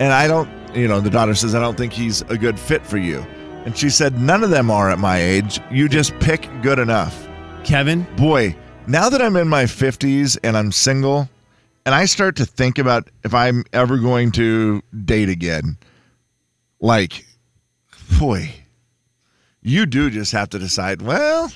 and 0.00 0.12
I 0.12 0.26
don't, 0.26 0.48
you 0.74 0.88
know, 0.88 1.00
the 1.00 1.10
daughter 1.10 1.34
says, 1.34 1.54
I 1.54 1.60
don't 1.60 1.76
think 1.76 1.92
he's 1.92 2.22
a 2.22 2.38
good 2.38 2.58
fit 2.58 2.84
for 2.84 2.98
you. 2.98 3.20
And 3.64 3.76
she 3.76 3.90
said, 3.90 4.20
None 4.20 4.44
of 4.44 4.50
them 4.50 4.70
are 4.70 4.90
at 4.90 4.98
my 4.98 5.18
age. 5.18 5.60
You 5.70 5.88
just 5.88 6.18
pick 6.20 6.48
good 6.62 6.78
enough. 6.78 7.28
Kevin. 7.64 8.06
Boy, 8.16 8.56
now 8.86 9.08
that 9.08 9.22
I'm 9.22 9.36
in 9.36 9.48
my 9.48 9.64
50s 9.64 10.38
and 10.44 10.56
I'm 10.56 10.70
single, 10.70 11.28
and 11.86 11.94
I 11.94 12.04
start 12.04 12.36
to 12.36 12.46
think 12.46 12.78
about 12.78 13.08
if 13.24 13.34
I'm 13.34 13.64
ever 13.72 13.98
going 13.98 14.32
to 14.32 14.82
date 15.04 15.28
again, 15.28 15.78
like, 16.80 17.24
boy, 18.18 18.50
you 19.62 19.86
do 19.86 20.10
just 20.10 20.32
have 20.32 20.50
to 20.50 20.58
decide, 20.58 21.02
well, 21.02 21.50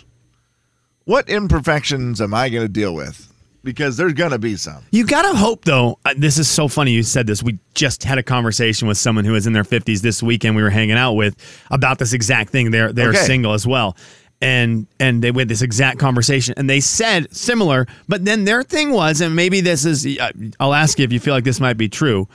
what 1.05 1.29
imperfections 1.29 2.21
am 2.21 2.35
I 2.35 2.49
going 2.49 2.65
to 2.65 2.69
deal 2.69 2.95
with? 2.95 3.28
Because 3.65 3.97
there's 3.97 4.13
going 4.15 4.31
to 4.31 4.39
be 4.39 4.57
some. 4.57 4.85
You 4.93 5.05
gotta 5.05 5.37
hope 5.37 5.65
though. 5.65 5.99
uh, 6.05 6.15
This 6.17 6.39
is 6.39 6.49
so 6.49 6.69
funny 6.69 6.93
you 6.93 7.03
said 7.03 7.27
this. 7.27 7.43
We 7.43 7.59
just 7.75 8.05
had 8.05 8.17
a 8.17 8.23
conversation 8.23 8.87
with 8.89 8.97
someone 8.97 9.25
who 9.25 9.35
is 9.35 9.47
in 9.47 9.53
their 9.53 9.65
fifties 9.65 10.01
this 10.01 10.23
weekend. 10.23 10.57
We 10.57 10.63
were 10.63 10.71
hanging 10.71 10.97
out 10.97 11.15
with 11.15 11.35
about 11.71 11.99
this 11.99 12.13
exact 12.13 12.51
thing. 12.51 12.71
They're 12.71 12.93
they're 12.93 13.11
Okay. 13.11 13.19
single 13.25 13.53
as 13.53 13.67
well, 13.67 13.97
and 14.41 14.87
and 15.01 15.23
they 15.23 15.33
had 15.33 15.49
this 15.49 15.61
exact 15.63 15.99
conversation. 15.99 16.55
And 16.57 16.71
they 16.71 16.81
said 16.81 17.35
similar, 17.35 17.87
but 18.07 18.25
then 18.25 18.45
their 18.45 18.63
thing 18.63 18.91
was, 18.93 19.21
and 19.21 19.35
maybe 19.35 19.61
this 19.61 19.85
is. 19.85 20.07
uh, 20.07 20.31
I'll 20.61 20.73
ask 20.75 20.99
you 20.99 21.05
if 21.05 21.13
you 21.13 21.21
feel 21.21 21.35
like 21.35 21.45
this 21.45 21.61
might 21.61 21.77
be 21.77 21.89
true. 21.89 22.29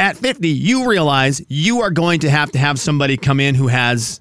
At 0.00 0.16
fifty, 0.16 0.48
you 0.48 0.88
realize 0.88 1.40
you 1.48 1.82
are 1.82 1.90
going 1.92 2.18
to 2.20 2.30
have 2.30 2.50
to 2.52 2.58
have 2.58 2.80
somebody 2.80 3.16
come 3.16 3.38
in 3.38 3.54
who 3.54 3.68
has, 3.68 4.20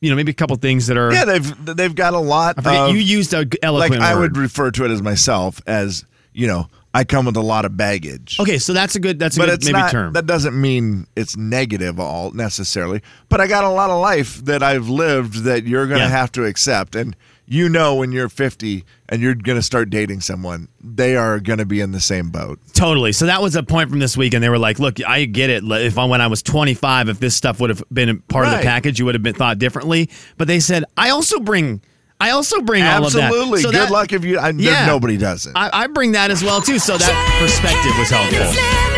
you 0.00 0.10
know, 0.10 0.16
maybe 0.16 0.30
a 0.30 0.34
couple 0.34 0.56
things 0.56 0.86
that 0.88 0.96
are. 0.96 1.12
Yeah, 1.12 1.24
they've 1.24 1.76
they've 1.76 1.94
got 1.94 2.14
a 2.14 2.18
lot 2.18 2.56
I 2.58 2.62
forget, 2.62 2.80
of 2.90 2.90
you 2.96 3.00
used 3.02 3.32
a 3.34 3.44
g- 3.44 3.58
like 3.62 3.64
eloquent 3.64 4.02
I 4.02 4.14
word. 4.14 4.20
would 4.20 4.36
refer 4.36 4.70
to 4.72 4.84
it 4.84 4.90
as 4.90 5.00
myself 5.02 5.60
as, 5.66 6.04
you 6.32 6.46
know, 6.46 6.68
I 6.94 7.04
come 7.04 7.26
with 7.26 7.36
a 7.36 7.42
lot 7.42 7.64
of 7.66 7.76
baggage. 7.76 8.38
okay, 8.40 8.56
so 8.58 8.72
that's 8.72 8.96
a 8.96 9.00
good. 9.00 9.18
That's 9.18 9.36
a 9.36 9.40
but 9.40 9.46
good 9.46 9.54
it's 9.56 9.66
maybe 9.66 9.78
not 9.78 9.90
term. 9.90 10.12
that 10.14 10.26
doesn't 10.26 10.58
mean 10.58 11.06
it's 11.16 11.36
negative 11.36 12.00
all 12.00 12.30
necessarily 12.32 13.02
but 13.28 13.38
i 13.40 13.46
got 13.46 13.64
a 13.64 13.68
lot 13.68 13.90
of 13.90 14.00
life 14.00 14.42
that 14.46 14.62
i've 14.62 14.88
lived 14.88 15.44
that 15.44 15.64
you're 15.66 15.86
going 15.86 15.98
to 15.98 16.04
Yeah. 16.04 16.10
have 16.10 16.32
to 16.32 16.44
accept 16.44 16.94
and 16.96 17.14
you 17.46 17.68
know 17.68 17.94
when 17.94 18.12
you're 18.12 18.28
50 18.28 18.84
and 19.08 19.22
you're 19.22 19.34
going 19.34 19.56
to 19.56 19.62
start 19.62 19.88
dating 19.90 20.20
someone 20.20 20.68
they 20.82 21.16
are 21.16 21.38
going 21.40 21.58
to 21.58 21.64
be 21.66 21.80
in 21.80 21.92
the 21.92 22.00
same 22.00 22.30
boat 22.30 22.58
Totally. 22.72 23.12
So 23.12 23.26
that 23.26 23.40
was 23.40 23.56
a 23.56 23.62
point 23.62 23.88
from 23.90 24.00
this 24.00 24.16
week, 24.16 24.34
and 24.34 24.42
they 24.44 24.48
were 24.50 24.58
like, 24.58 24.78
"Look, 24.78 25.02
I 25.06 25.24
get 25.24 25.48
it. 25.48 25.64
If 25.64 25.96
I, 25.96 26.04
when 26.04 26.20
I 26.20 26.26
was 26.26 26.42
25, 26.42 27.08
if 27.08 27.18
this 27.20 27.34
stuff 27.34 27.58
would 27.60 27.70
have 27.70 27.82
been 27.92 28.08
a 28.10 28.14
part 28.16 28.46
of 28.46 28.52
the 28.52 28.58
package, 28.58 28.98
you 28.98 29.06
would 29.06 29.14
have 29.14 29.22
been 29.22 29.34
thought 29.34 29.58
differently." 29.58 30.10
But 30.36 30.46
they 30.46 30.60
said, 30.60 30.84
"I 30.96 31.08
also 31.10 31.40
bring, 31.40 31.80
I 32.20 32.30
also 32.30 32.60
bring 32.60 32.82
all 32.84 33.06
of 33.06 33.12
that." 33.14 33.22
absolutely 33.32 33.62
So 33.62 33.70
good 33.70 33.80
that- 33.82 33.90
luck 33.90 34.12
if 34.12 34.24
you 34.24 34.38
I, 34.38 34.50
Yeah. 34.50 34.84
nobody 34.86 35.16
does 35.16 35.46
it 35.46 35.52
I, 35.54 35.70
I 35.72 35.86
bring 35.86 36.12
that 36.12 36.30
as 36.30 36.42
well 36.44 36.60
too. 36.60 36.78
So 36.78 36.98
that 36.98 37.38
perspective 37.40 37.92
was 37.98 38.10
helpful. 38.10 38.95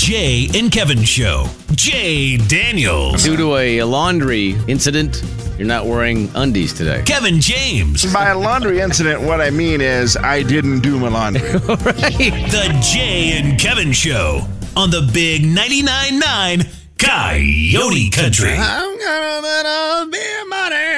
Jay 0.00 0.48
and 0.54 0.72
Kevin 0.72 1.04
Show. 1.04 1.44
Jay 1.72 2.38
Daniels. 2.38 3.22
Due 3.22 3.36
to 3.36 3.56
a 3.56 3.82
laundry 3.82 4.52
incident, 4.66 5.22
you're 5.58 5.68
not 5.68 5.84
wearing 5.84 6.30
undies 6.34 6.72
today. 6.72 7.02
Kevin 7.04 7.38
James. 7.38 8.10
by 8.10 8.30
a 8.30 8.38
laundry 8.38 8.80
incident 8.80 9.20
what 9.20 9.42
i 9.42 9.50
mean 9.50 9.82
is 9.82 10.16
i 10.16 10.42
didn't 10.42 10.80
do 10.80 10.98
my 10.98 11.08
laundry 11.08 11.42
right. 11.52 12.48
The 12.50 12.78
Jay 12.80 13.38
and 13.38 13.60
Kevin 13.60 13.92
Show 13.92 14.48
on 14.74 14.88
the 14.88 15.02
Big 15.12 15.42
99.9 15.42 16.18
9 16.18 16.62
Coyote 16.98 18.08
Country. 18.08 18.54
I'm 18.56 18.98
gonna 18.98 20.10
be 20.10 20.44
money. 20.48 20.90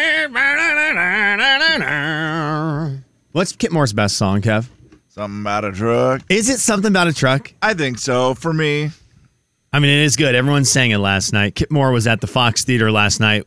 What's 3.32 3.50
Kip 3.50 3.72
Moore's 3.72 3.92
best 3.92 4.16
song, 4.16 4.42
Kev? 4.42 4.68
Something 5.12 5.40
about 5.42 5.64
a 5.64 5.72
truck 5.72 6.22
Is 6.28 6.48
it 6.48 6.58
something 6.58 6.90
about 6.90 7.06
a 7.08 7.12
truck? 7.12 7.52
i 7.62 7.74
think 7.74 7.98
so 7.98 8.34
for 8.34 8.52
me 8.52 8.90
I 9.74 9.78
mean, 9.78 9.88
it 9.90 10.02
is 10.04 10.16
good. 10.16 10.34
Everyone 10.34 10.66
sang 10.66 10.90
it 10.90 10.98
last 10.98 11.32
night. 11.32 11.54
Kip 11.54 11.70
Moore 11.70 11.92
was 11.92 12.06
at 12.06 12.20
the 12.20 12.26
Fox 12.26 12.62
Theater 12.62 12.92
last 12.92 13.20
night. 13.20 13.46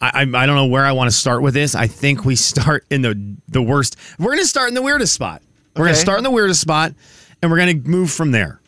I, 0.00 0.10
I, 0.14 0.20
I 0.22 0.46
don't 0.46 0.56
know 0.56 0.64
where 0.64 0.86
I 0.86 0.92
want 0.92 1.10
to 1.10 1.14
start 1.14 1.42
with 1.42 1.52
this. 1.52 1.74
I 1.74 1.86
think 1.86 2.24
we 2.24 2.36
start 2.36 2.86
in 2.90 3.02
the 3.02 3.36
the 3.48 3.60
worst. 3.60 3.96
We're 4.18 4.28
going 4.32 4.38
to 4.38 4.46
start 4.46 4.68
in 4.68 4.74
the 4.74 4.80
weirdest 4.80 5.12
spot. 5.12 5.42
We're 5.76 5.84
going 5.84 5.92
to 5.94 5.98
Okay. 5.98 6.04
start 6.06 6.16
in 6.20 6.24
the 6.24 6.30
weirdest 6.30 6.62
spot, 6.62 6.94
and 7.42 7.50
we're 7.50 7.58
going 7.58 7.82
to 7.82 7.86
move 7.86 8.10
from 8.10 8.30
there. 8.30 8.62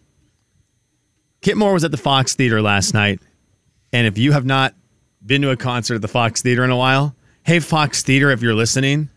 Kip 1.40 1.57
Moore 1.57 1.72
was 1.72 1.85
at 1.85 1.90
the 1.90 1.96
Fox 1.96 2.35
Theater 2.35 2.61
last 2.61 2.92
night, 2.92 3.20
and 3.94 4.07
if 4.07 4.18
you 4.18 4.33
have 4.33 4.44
not 4.44 4.74
been 5.24 5.40
to 5.40 5.50
a 5.53 5.57
concert 5.57 5.94
at 5.94 6.03
the 6.03 6.09
Fox 6.09 6.42
Theater 6.42 6.64
in 6.64 6.70
a 6.70 6.76
while, 6.76 7.14
hey 7.44 7.61
Fox 7.61 8.03
Theater, 8.03 8.31
if 8.31 8.42
you're 8.42 8.53
listening, 8.55 9.09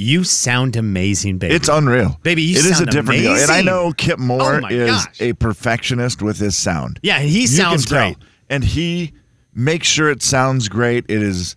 you 0.00 0.24
sound 0.24 0.76
amazing, 0.76 1.38
baby. 1.38 1.54
It's 1.54 1.68
unreal. 1.68 2.18
Baby, 2.22 2.42
you 2.42 2.58
It 2.58 2.64
is 2.66 2.80
a 2.80 2.86
different 2.86 3.20
deal. 3.20 3.34
And 3.34 3.50
I 3.50 3.62
know 3.62 3.92
Kip 3.92 4.18
Moore 4.18 4.60
Oh 4.64 4.66
is 4.68 4.90
gosh. 4.90 5.20
a 5.20 5.32
perfectionist 5.34 6.22
with 6.22 6.38
his 6.38 6.56
sound. 6.56 6.98
Yeah, 7.02 7.18
and 7.18 7.28
he 7.28 7.46
sounds 7.46 7.84
can 7.86 7.94
tell. 7.94 8.08
great. 8.14 8.16
And 8.48 8.64
he 8.64 9.12
makes 9.54 9.86
sure 9.86 10.10
it 10.10 10.22
sounds 10.22 10.68
great. 10.68 11.04
It 11.08 11.22
is 11.22 11.54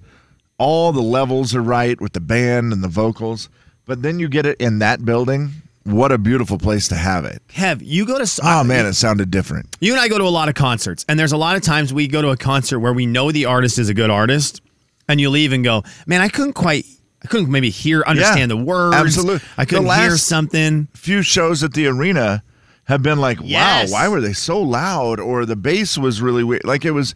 all 0.57 0.91
the 0.91 1.01
levels 1.01 1.55
are 1.55 1.61
right 1.61 1.99
with 2.01 2.13
the 2.13 2.19
band 2.21 2.73
and 2.73 2.83
the 2.83 2.87
vocals. 2.87 3.49
But 3.85 4.01
then 4.01 4.19
you 4.19 4.27
get 4.29 4.45
it 4.45 4.59
in 4.61 4.79
that 4.79 5.03
building. 5.03 5.51
What 5.83 6.11
a 6.13 6.17
beautiful 6.17 6.57
place 6.57 6.87
to 6.89 6.95
have 6.95 7.25
it. 7.25 7.41
Kev, 7.49 7.81
you 7.83 8.05
go 8.05 8.17
to 8.23 8.41
Oh 8.43 8.63
man, 8.63 8.85
it 8.85 8.93
sounded 8.93 9.31
different. 9.31 9.75
You 9.81 9.91
and 9.91 9.99
I 10.01 10.07
go 10.07 10.17
to 10.17 10.23
a 10.23 10.29
lot 10.29 10.47
of 10.47 10.55
concerts, 10.55 11.03
and 11.09 11.19
there's 11.19 11.33
a 11.33 11.37
lot 11.37 11.57
of 11.57 11.61
times 11.61 11.93
we 11.93 12.07
go 12.07 12.21
to 12.21 12.29
a 12.29 12.37
concert 12.37 12.79
where 12.79 12.93
we 12.93 13.05
know 13.05 13.31
the 13.31 13.45
artist 13.45 13.77
is 13.79 13.89
a 13.89 13.93
good 13.93 14.09
artist, 14.09 14.61
and 15.09 15.19
you 15.19 15.29
leave 15.29 15.51
and 15.51 15.61
go, 15.61 15.83
"Man, 16.07 16.21
I 16.21 16.29
couldn't 16.29 16.53
quite, 16.53 16.85
I 17.23 17.27
couldn't 17.27 17.49
maybe 17.49 17.69
hear, 17.69 18.03
understand 18.05 18.39
Yeah, 18.39 18.45
the 18.47 18.57
words. 18.57 18.95
absolutely. 18.95 19.47
I 19.57 19.65
couldn't 19.65 19.85
hear 19.85 20.17
something." 20.17 20.87
Few 20.93 21.21
shows 21.21 21.63
at 21.63 21.73
the 21.73 21.87
arena 21.87 22.43
have 22.85 23.01
been 23.01 23.19
like, 23.19 23.39
Yes. 23.41 23.91
wow, 23.91 23.97
why 23.99 24.07
were 24.09 24.19
they 24.21 24.33
so 24.33 24.61
loud? 24.61 25.19
Or 25.19 25.45
the 25.45 25.55
bass 25.55 25.97
was 25.97 26.21
really 26.21 26.43
weird. 26.43 26.65
Like 26.65 26.83
it 26.83 26.91
was, 26.91 27.15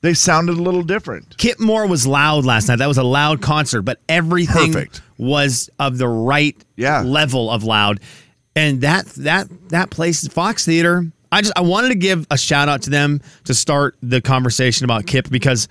they 0.00 0.14
sounded 0.14 0.56
a 0.58 0.62
little 0.62 0.84
different. 0.84 1.36
Kip 1.38 1.58
Moore 1.58 1.88
was 1.88 2.06
loud 2.06 2.44
last 2.44 2.68
night. 2.68 2.76
That 2.76 2.86
was 2.86 2.98
a 2.98 3.02
loud 3.02 3.40
concert, 3.42 3.82
but 3.82 3.98
everything 4.08 4.72
Perfect. 4.72 5.02
was 5.18 5.70
of 5.80 5.98
the 5.98 6.06
right 6.06 6.56
Yeah. 6.76 7.00
level 7.00 7.50
of 7.50 7.64
loud. 7.64 7.98
And 8.54 8.80
that 8.82 9.06
that 9.16 9.48
that 9.70 9.90
place, 9.90 10.26
Fox 10.28 10.64
Theater, 10.64 11.06
I 11.32 11.40
just 11.42 11.52
I 11.56 11.60
wanted 11.62 11.88
to 11.88 11.94
give 11.96 12.26
a 12.30 12.38
shout 12.38 12.68
out 12.68 12.82
to 12.82 12.90
them 12.90 13.20
to 13.44 13.54
start 13.54 13.96
the 14.02 14.20
conversation 14.20 14.84
about 14.84 15.06
Kip 15.06 15.28
because 15.30 15.66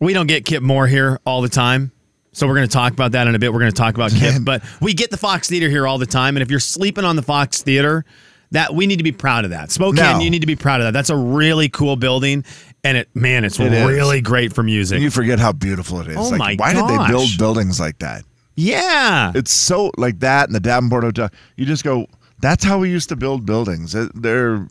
we 0.00 0.12
don't 0.12 0.28
get 0.28 0.44
Kip 0.44 0.62
Moore 0.62 0.86
here 0.86 1.18
all 1.26 1.42
the 1.42 1.48
time. 1.48 1.90
So 2.38 2.46
we're 2.46 2.54
going 2.54 2.68
to 2.68 2.72
talk 2.72 2.92
about 2.92 3.12
that 3.12 3.26
in 3.26 3.34
a 3.34 3.38
bit. 3.38 3.52
We're 3.52 3.58
going 3.58 3.72
to 3.72 3.76
talk 3.76 3.94
about 3.96 4.10
Kip, 4.16 4.44
but 4.44 4.62
we 4.80 4.94
get 4.94 5.10
the 5.10 5.16
Fox 5.16 5.48
Theater 5.48 5.68
here 5.68 5.88
all 5.88 5.98
the 5.98 6.06
time. 6.06 6.36
And 6.36 6.42
if 6.42 6.50
you're 6.52 6.60
sleeping 6.60 7.04
on 7.04 7.16
the 7.16 7.22
Fox 7.22 7.62
Theater, 7.62 8.04
that 8.52 8.74
we 8.74 8.86
need 8.86 8.96
to 8.98 9.02
be 9.02 9.10
proud 9.12 9.44
of 9.44 9.50
that. 9.50 9.72
Spokane, 9.72 9.96
No. 9.96 10.20
you 10.20 10.30
need 10.30 10.40
to 10.42 10.46
be 10.46 10.54
proud 10.56 10.80
of 10.80 10.86
that. 10.86 10.92
That's 10.92 11.10
a 11.10 11.16
really 11.16 11.68
cool 11.68 11.96
building, 11.96 12.44
and 12.84 12.96
it 12.96 13.08
man, 13.14 13.44
it's 13.44 13.58
It 13.58 13.72
is. 13.72 13.86
really 13.86 14.20
great 14.20 14.52
for 14.54 14.62
music. 14.62 14.96
And 14.96 15.02
you 15.02 15.10
forget 15.10 15.38
how 15.40 15.52
beautiful 15.52 16.00
it 16.00 16.06
is. 16.08 16.16
Oh 16.16 16.28
like, 16.30 16.38
my 16.38 16.54
why 16.58 16.72
did 16.72 16.86
they 16.88 17.08
build 17.08 17.28
buildings 17.38 17.78
like 17.80 17.98
that? 17.98 18.22
yeah, 18.54 19.32
It's 19.34 19.50
so 19.52 19.90
like 19.98 20.20
that 20.20 20.48
and 20.48 20.54
the 20.54 20.60
Davenport 20.60 21.04
Hotel. 21.04 21.28
You 21.56 21.66
just 21.66 21.82
go, 21.84 22.06
that's 22.40 22.64
how 22.64 22.78
we 22.78 22.88
used 22.88 23.08
to 23.10 23.16
build 23.16 23.44
buildings. 23.44 23.94
They're 24.14 24.66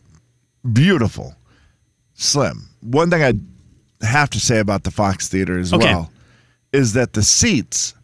beautiful. 0.72 1.36
Slim. 2.14 2.68
One 2.80 3.10
thing 3.10 3.22
I 3.22 4.06
have 4.06 4.30
to 4.30 4.40
say 4.40 4.58
about 4.58 4.84
the 4.84 4.90
Fox 4.90 5.28
Theater 5.28 5.58
as 5.58 5.72
Okay. 5.72 5.84
well 5.84 6.10
is 6.72 6.92
that 6.94 7.12
the 7.12 7.22
seats 7.22 7.94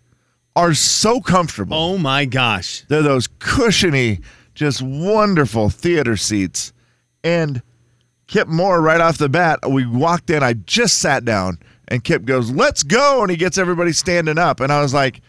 are 0.57 0.74
so 0.74 1.20
comfortable. 1.20 1.77
oh 1.77 1.98
my 1.98 2.24
gosh, 2.24 2.85
They're 2.88 3.03
those 3.03 3.29
cushiony, 3.38 4.20
just 4.55 4.83
wonderful 4.83 5.68
theater 5.70 6.16
seats. 6.16 6.72
And 7.24 7.62
Kip 8.27 8.48
Moore, 8.48 8.81
right 8.81 9.00
off 9.00 9.18
the 9.18 9.29
bat, 9.29 9.59
we 9.68 9.87
walked 9.87 10.31
in. 10.31 10.42
I 10.42 10.53
just 10.55 10.98
sat 10.98 11.24
down, 11.24 11.59
and 11.88 12.05
Kip 12.05 12.24
goes, 12.24 12.50
Let's 12.50 12.83
go. 12.83 13.22
And 13.22 13.31
he 13.31 13.37
gets 13.37 13.59
everybody 13.59 13.92
standing 13.92 14.38
up. 14.38 14.61
And 14.61 14.72
I 14.72 14.81
was 14.81 14.94
like, 14.94 15.20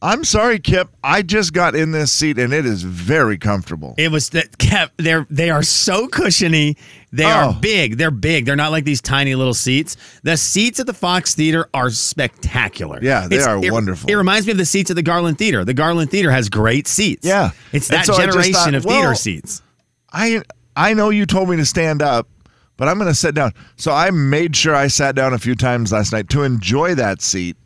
I'm 0.00 0.22
sorry, 0.22 0.60
Kip. 0.60 0.88
I 1.02 1.22
just 1.22 1.52
got 1.52 1.74
in 1.74 1.90
this 1.90 2.12
seat, 2.12 2.38
and 2.38 2.52
it 2.52 2.64
is 2.64 2.82
very 2.84 3.36
comfortable. 3.36 3.94
it 3.98 4.10
was 4.12 4.30
that 4.30 4.56
kept. 4.58 4.94
They're 4.98 5.26
they 5.28 5.50
are 5.50 5.62
so 5.62 6.06
cushiony. 6.08 6.76
They 7.12 7.24
Oh. 7.24 7.28
are 7.28 7.58
big. 7.60 7.96
They're 7.96 8.10
big. 8.12 8.44
They're 8.46 8.54
not 8.54 8.70
like 8.70 8.84
these 8.84 9.00
tiny 9.00 9.34
little 9.34 9.54
seats. 9.54 9.96
The 10.22 10.36
seats 10.36 10.78
at 10.78 10.86
the 10.86 10.92
Fox 10.94 11.34
Theater 11.34 11.68
are 11.74 11.90
spectacular. 11.90 12.98
Yeah, 13.02 13.26
they 13.28 13.40
are 13.40 13.62
it- 13.64 13.72
wonderful. 13.72 14.08
It 14.10 14.14
reminds 14.14 14.46
me 14.46 14.52
of 14.52 14.58
the 14.58 14.66
seats 14.66 14.90
at 14.90 14.96
the 14.96 15.02
Garland 15.02 15.38
Theater. 15.38 15.64
The 15.64 15.74
Garland 15.74 16.10
Theater 16.10 16.30
has 16.30 16.48
great 16.48 16.86
seats. 16.86 17.26
Yeah. 17.26 17.50
it's 17.72 17.88
that 17.88 18.06
so 18.06 18.16
generation 18.16 18.52
thought, 18.52 18.74
of 18.74 18.82
theater 18.84 19.00
well, 19.08 19.14
seats. 19.16 19.62
I 20.12 20.42
I 20.76 20.94
know 20.94 21.10
you 21.10 21.26
told 21.26 21.48
me 21.50 21.56
to 21.56 21.66
stand 21.66 22.02
up, 22.02 22.28
but 22.76 22.86
I'm 22.88 22.98
going 22.98 23.10
to 23.10 23.14
sit 23.14 23.34
down. 23.34 23.52
So 23.76 23.92
I 23.92 24.10
made 24.10 24.54
sure 24.54 24.74
I 24.76 24.86
sat 24.86 25.16
down 25.16 25.32
a 25.32 25.38
few 25.38 25.56
times 25.56 25.90
last 25.92 26.12
night 26.12 26.28
to 26.30 26.44
enjoy 26.44 26.94
that 26.94 27.20
seat. 27.20 27.56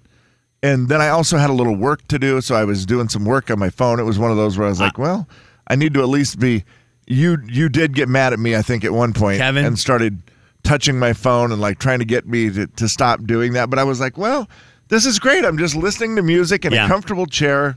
And 0.62 0.88
then 0.88 1.01
I 1.01 1.09
also 1.09 1.38
had 1.38 1.51
a 1.51 1.53
little 1.53 1.75
work 1.75 2.07
to 2.09 2.18
do, 2.18 2.40
so 2.40 2.55
I 2.55 2.64
was 2.64 2.87
doing 2.87 3.09
some 3.09 3.25
work 3.25 3.51
on 3.51 3.59
my 3.59 3.70
phone. 3.70 3.98
It 3.98 4.05
was 4.05 4.18
one 4.18 4.31
of 4.31 4.37
those 4.37 4.57
where 4.57 4.66
I 4.66 4.70
was 4.70 4.81
like, 4.81 4.98
ah. 4.98 5.03
"Well, 5.03 5.29
I 5.66 5.75
need 5.75 5.92
to 5.94 6.01
at 6.03 6.09
least 6.09 6.38
be." 6.38 6.64
You 7.09 7.38
you 7.48 7.68
did 7.68 7.94
get 7.94 8.09
mad 8.09 8.33
at 8.33 8.38
me, 8.38 8.55
I 8.55 8.62
think, 8.62 8.85
at 8.85 8.92
one 8.92 9.12
point, 9.12 9.38
Kevin? 9.38 9.64
and 9.64 9.77
started 9.79 10.22
touching 10.62 10.98
my 10.98 11.12
phone 11.12 11.51
and 11.51 11.61
like 11.61 11.81
trying 11.81 11.98
to 11.98 12.05
get 12.05 12.27
me 12.29 12.48
to, 12.51 12.68
to 12.68 12.88
stop 12.88 13.25
doing 13.25 13.55
that. 13.55 13.70
But 13.70 13.81
I 13.81 13.85
was 13.85 13.98
like, 13.98 14.16
"Well, 14.16 14.48
this 14.88 15.05
is 15.05 15.18
great. 15.18 15.44
I'm 15.44 15.59
just 15.59 15.75
listening 15.75 16.14
to 16.16 16.22
music 16.22 16.64
in 16.64 16.72
Yeah. 16.72 16.85
a 16.85 16.88
comfortable 16.88 17.27
chair." 17.27 17.77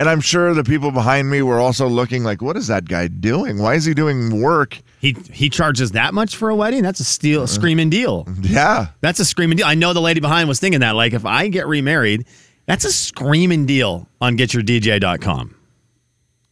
And 0.00 0.08
I'm 0.08 0.20
sure 0.22 0.54
the 0.54 0.64
people 0.64 0.90
behind 0.90 1.30
me 1.30 1.42
were 1.42 1.60
also 1.60 1.86
looking 1.86 2.24
like, 2.24 2.40
"What 2.40 2.56
is 2.56 2.68
that 2.68 2.88
guy 2.88 3.06
doing? 3.06 3.58
Why 3.58 3.74
is 3.74 3.84
he 3.84 3.92
doing 3.92 4.40
work?" 4.40 4.80
He 4.98 5.14
he 5.30 5.50
charges 5.50 5.90
that 5.92 6.14
much 6.14 6.36
for 6.36 6.48
a 6.48 6.56
wedding? 6.56 6.82
That's 6.82 7.00
a 7.00 7.04
steal 7.04 7.46
screaming 7.46 7.90
deal. 7.90 8.26
Yeah, 8.40 8.88
That's 9.02 9.20
a 9.20 9.24
screaming 9.26 9.58
deal. 9.58 9.66
I 9.66 9.74
know 9.74 9.92
the 9.92 10.00
lady 10.00 10.20
behind 10.20 10.48
was 10.48 10.58
thinking 10.58 10.80
that. 10.80 10.96
Like, 10.96 11.12
if 11.12 11.26
I 11.26 11.48
get 11.48 11.66
remarried, 11.66 12.24
that's 12.66 12.84
a 12.86 12.92
screaming 12.92 13.66
deal 13.66 14.08
on 14.22 14.36
getyourdj.com. 14.38 15.54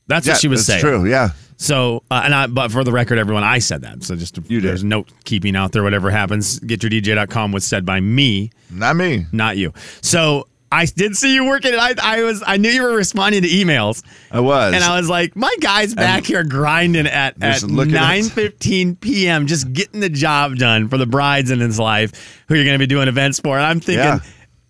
That's 0.08 0.26
yeah, 0.26 0.32
what 0.34 0.40
she 0.40 0.48
was 0.48 0.66
that's 0.66 0.80
saying. 0.82 0.94
True, 1.00 1.08
yeah. 1.08 1.30
So, 1.56 2.02
uh, 2.10 2.22
and 2.24 2.34
I, 2.34 2.46
but 2.46 2.70
for 2.70 2.84
the 2.84 2.92
record, 2.92 3.18
everyone, 3.18 3.44
I 3.44 3.58
said 3.58 3.82
that. 3.82 4.02
So 4.04 4.14
just 4.16 4.36
You 4.36 4.60
did. 4.60 4.62
there's 4.68 4.84
note 4.84 5.10
keeping 5.24 5.56
out 5.56 5.72
there. 5.72 5.82
Whatever 5.82 6.10
happens, 6.10 6.60
getyourdj.com 6.60 7.52
was 7.52 7.64
said 7.64 7.84
by 7.84 8.00
me, 8.00 8.50
Not 8.70 8.96
me. 8.96 9.26
not 9.32 9.56
you. 9.56 9.72
So 10.00 10.47
I 10.70 10.84
did 10.84 11.16
see 11.16 11.34
you 11.34 11.46
working. 11.46 11.74
I, 11.74 11.94
I 12.02 12.22
was, 12.22 12.42
I 12.46 12.58
knew 12.58 12.70
you 12.70 12.82
were 12.82 12.94
responding 12.94 13.42
to 13.42 13.48
emails, 13.48 14.02
I 14.30 14.40
was. 14.40 14.74
and 14.74 14.84
I 14.84 14.98
was 14.98 15.08
like, 15.08 15.34
my 15.34 15.54
guy's 15.60 15.94
back 15.94 16.26
here 16.26 16.44
grinding 16.44 17.06
at 17.06 17.42
at 17.42 17.62
nine 17.68 18.24
fifteen 18.24 18.96
p.m. 18.96 19.46
Just 19.46 19.72
getting 19.72 20.00
the 20.00 20.10
job 20.10 20.56
done 20.56 20.88
for 20.88 20.98
the 20.98 21.06
brides 21.06 21.50
in 21.50 21.60
his 21.60 21.78
life 21.78 22.42
who 22.48 22.54
you're 22.54 22.64
going 22.64 22.78
to 22.78 22.82
be 22.82 22.86
doing 22.86 23.08
events 23.08 23.40
for. 23.40 23.56
And 23.56 23.66
I'm 23.66 23.80
thinking. 23.80 24.04
Yeah. 24.04 24.20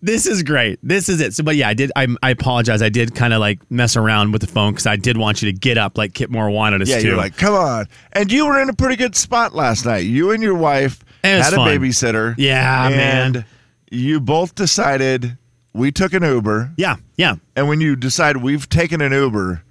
This 0.01 0.25
is 0.25 0.43
great. 0.43 0.79
This 0.81 1.09
is 1.09 1.19
it. 1.19 1.33
So, 1.33 1.43
but 1.43 1.57
yeah, 1.57 1.67
I 1.67 1.73
did. 1.73 1.91
I, 1.93 2.07
I 2.23 2.29
apologize. 2.29 2.81
I 2.81 2.87
did 2.87 3.15
kind 3.15 3.33
of 3.33 3.41
like 3.41 3.69
mess 3.69 3.97
around 3.97 4.31
with 4.31 4.39
the 4.39 4.47
phone 4.47 4.71
because 4.71 4.87
I 4.87 4.95
did 4.95 5.17
want 5.17 5.41
you 5.41 5.51
to 5.51 5.57
get 5.57 5.77
up 5.77 5.97
like 5.97 6.13
Kip 6.13 6.29
Moore 6.29 6.49
wanted 6.49 6.81
us 6.81 6.87
yeah, 6.87 6.99
to. 6.99 7.05
you're 7.05 7.17
like, 7.17 7.35
come 7.35 7.53
on. 7.53 7.85
And 8.13 8.31
you 8.31 8.45
were 8.45 8.61
in 8.61 8.69
a 8.69 8.73
pretty 8.73 8.95
good 8.95 9.13
spot 9.17 9.53
last 9.53 9.85
night. 9.85 10.05
You 10.05 10.31
and 10.31 10.41
your 10.41 10.55
wife 10.55 11.03
had 11.21 11.53
fun. 11.53 11.67
a 11.67 11.71
babysitter. 11.71 12.33
Yeah, 12.37 12.87
and 12.87 13.33
man. 13.33 13.45
You 13.91 14.21
both 14.21 14.55
decided 14.55 15.37
we 15.73 15.91
took 15.91 16.13
an 16.13 16.23
Uber. 16.23 16.71
yeah, 16.77 16.95
yeah. 17.17 17.35
And 17.55 17.67
when 17.67 17.79
you 17.81 17.95
decide 17.95 18.37
we've 18.37 18.67
taken 18.69 19.01
an 19.01 19.11
Uber, 19.11 19.63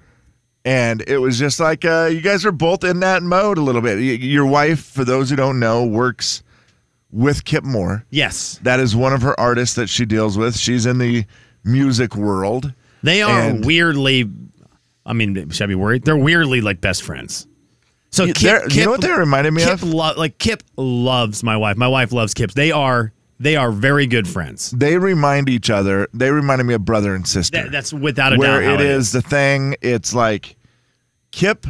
and 0.65 1.03
it 1.07 1.19
was 1.19 1.39
just 1.39 1.61
like 1.61 1.85
uh, 1.85 2.09
you 2.13 2.21
guys 2.21 2.45
are 2.45 2.53
both 2.53 2.85
in 2.85 3.01
that 3.01 3.23
mode 3.23 3.59
a 3.59 3.63
little 3.63 3.81
bit. 3.81 3.99
Your 4.01 4.47
wife, 4.47 4.81
for 4.85 5.05
those 5.05 5.31
who 5.31 5.37
don't 5.37 5.59
know, 5.61 5.85
works 5.85 6.43
with 7.11 7.45
Kip 7.45 7.65
Moore. 7.65 8.05
Yes. 8.11 8.59
That 8.63 8.81
is 8.81 8.95
one 8.95 9.13
of 9.13 9.23
her 9.23 9.39
artists 9.41 9.77
that 9.77 9.89
she 9.89 10.05
deals 10.05 10.37
with. 10.37 10.57
She's 10.59 10.85
in 10.87 10.99
the 10.99 11.25
music 11.65 12.15
world. 12.17 12.73
They 13.03 13.23
are 13.23 13.55
weirdly. 13.55 14.31
I 15.07 15.15
mean, 15.15 15.49
should 15.51 15.65
I 15.65 15.67
be 15.69 15.75
worried? 15.75 16.05
They're 16.05 16.17
weirdly 16.19 16.61
like 16.61 16.81
best 16.83 17.03
friends. 17.03 17.47
So 18.11 18.25
You- 18.25 18.35
Kip, 18.35 18.65
you 18.65 18.69
Kip, 18.71 18.85
know 18.85 18.91
what 18.91 19.01
they 19.01 19.11
reminded 19.13 19.53
me 19.55 19.63
Kip 19.65 19.75
of? 19.75 19.85
Lo- 19.85 20.15
like 20.17 20.37
Kip 20.39 20.63
loves 20.77 21.43
my 21.43 21.57
wife. 21.57 21.77
My 21.79 21.89
wife 21.89 22.13
loves 22.13 22.35
Kip. 22.35 22.51
They 22.53 22.73
are 22.73 23.13
they 23.41 23.57
are 23.57 23.71
very 23.73 24.07
good 24.07 24.27
friends. 24.29 24.71
They 24.73 24.99
remind 24.99 25.49
each 25.49 25.71
other. 25.71 26.09
They 26.13 26.31
reminded 26.31 26.65
me 26.65 26.75
of 26.75 26.85
brother 26.85 27.15
and 27.15 27.27
sister. 27.27 27.63
That- 27.63 27.73
that's 27.73 27.93
without 27.93 28.33
a 28.33 28.37
where 28.37 28.61
doubt. 28.61 28.67
how 28.69 28.75
it 28.75 28.81
is 28.81 29.13
the 29.13 29.23
thing. 29.23 29.77
It's 29.81 30.13
like 30.15 30.57
Kip 31.31 31.67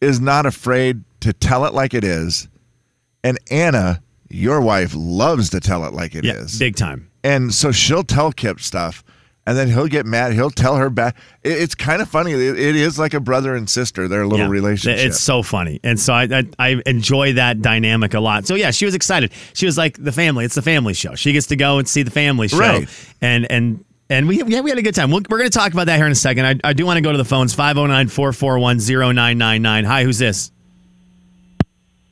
is 0.00 0.20
not 0.20 0.46
afraid 0.46 1.02
to 1.20 1.32
tell 1.32 1.64
it 1.64 1.74
like 1.74 1.92
it 1.94 2.04
is, 2.04 2.48
and 3.24 3.38
Anna, 3.50 4.00
your 4.30 4.60
wife, 4.60 4.92
loves 4.94 5.50
to 5.50 5.60
tell 5.60 5.84
it 5.84 5.92
like 5.92 6.14
it 6.14 6.24
is, 6.24 6.54
Yeah, 6.60 6.66
big 6.66 6.76
time. 6.76 7.08
and 7.24 7.52
so 7.52 7.72
she'll 7.72 8.04
tell 8.04 8.30
Kip 8.32 8.60
stuff. 8.60 9.02
And 9.48 9.56
then 9.56 9.68
he'll 9.68 9.86
get 9.86 10.04
mad. 10.04 10.34
He'll 10.34 10.50
tell 10.50 10.76
her 10.76 10.90
back. 10.90 11.16
It- 11.42 11.52
It's 11.62 11.74
kind 11.74 12.02
of 12.02 12.08
funny. 12.08 12.32
It- 12.32 12.58
it 12.58 12.76
is 12.76 12.98
like 12.98 13.14
a 13.14 13.20
brother 13.20 13.54
and 13.54 13.68
sister. 13.68 14.06
Their 14.06 14.26
little 14.26 14.46
Yeah. 14.46 14.52
relationship. 14.52 15.06
It's 15.06 15.18
so 15.20 15.42
funny, 15.42 15.80
and 15.82 15.98
so 15.98 16.12
I, 16.12 16.24
I 16.24 16.44
I 16.58 16.82
enjoy 16.84 17.32
that 17.32 17.62
dynamic 17.62 18.12
a 18.12 18.20
lot. 18.20 18.46
So 18.46 18.54
yeah, 18.56 18.70
she 18.72 18.84
was 18.84 18.94
excited. 18.94 19.32
She 19.54 19.64
was 19.64 19.78
like 19.78 19.96
the 20.02 20.12
family. 20.12 20.44
It's 20.44 20.54
the 20.54 20.60
family 20.62 20.92
show. 20.92 21.14
She 21.14 21.32
gets 21.32 21.46
to 21.46 21.56
go 21.56 21.78
and 21.78 21.88
see 21.88 22.02
the 22.02 22.10
family 22.10 22.48
show, 22.48 22.58
Right. 22.58 22.88
and 23.22 23.50
and. 23.50 23.84
And 24.10 24.26
we, 24.26 24.42
yeah, 24.44 24.62
we 24.62 24.70
had 24.70 24.78
a 24.78 24.82
good 24.82 24.94
time. 24.94 25.10
We'll, 25.10 25.20
we're 25.28 25.36
going 25.36 25.50
to 25.50 25.58
talk 25.58 25.74
about 25.74 25.84
that 25.88 25.96
here 25.96 26.06
in 26.06 26.12
a 26.12 26.14
second. 26.14 26.46
I, 26.46 26.70
I 26.70 26.72
do 26.72 26.86
want 26.86 26.96
to 26.96 27.02
go 27.02 27.12
to 27.12 27.18
the 27.18 27.26
phones 27.26 27.52
509 27.52 28.08
441 28.08 28.78
0999. 28.78 29.84
Hi, 29.84 30.02
who's 30.02 30.16
this? 30.18 30.50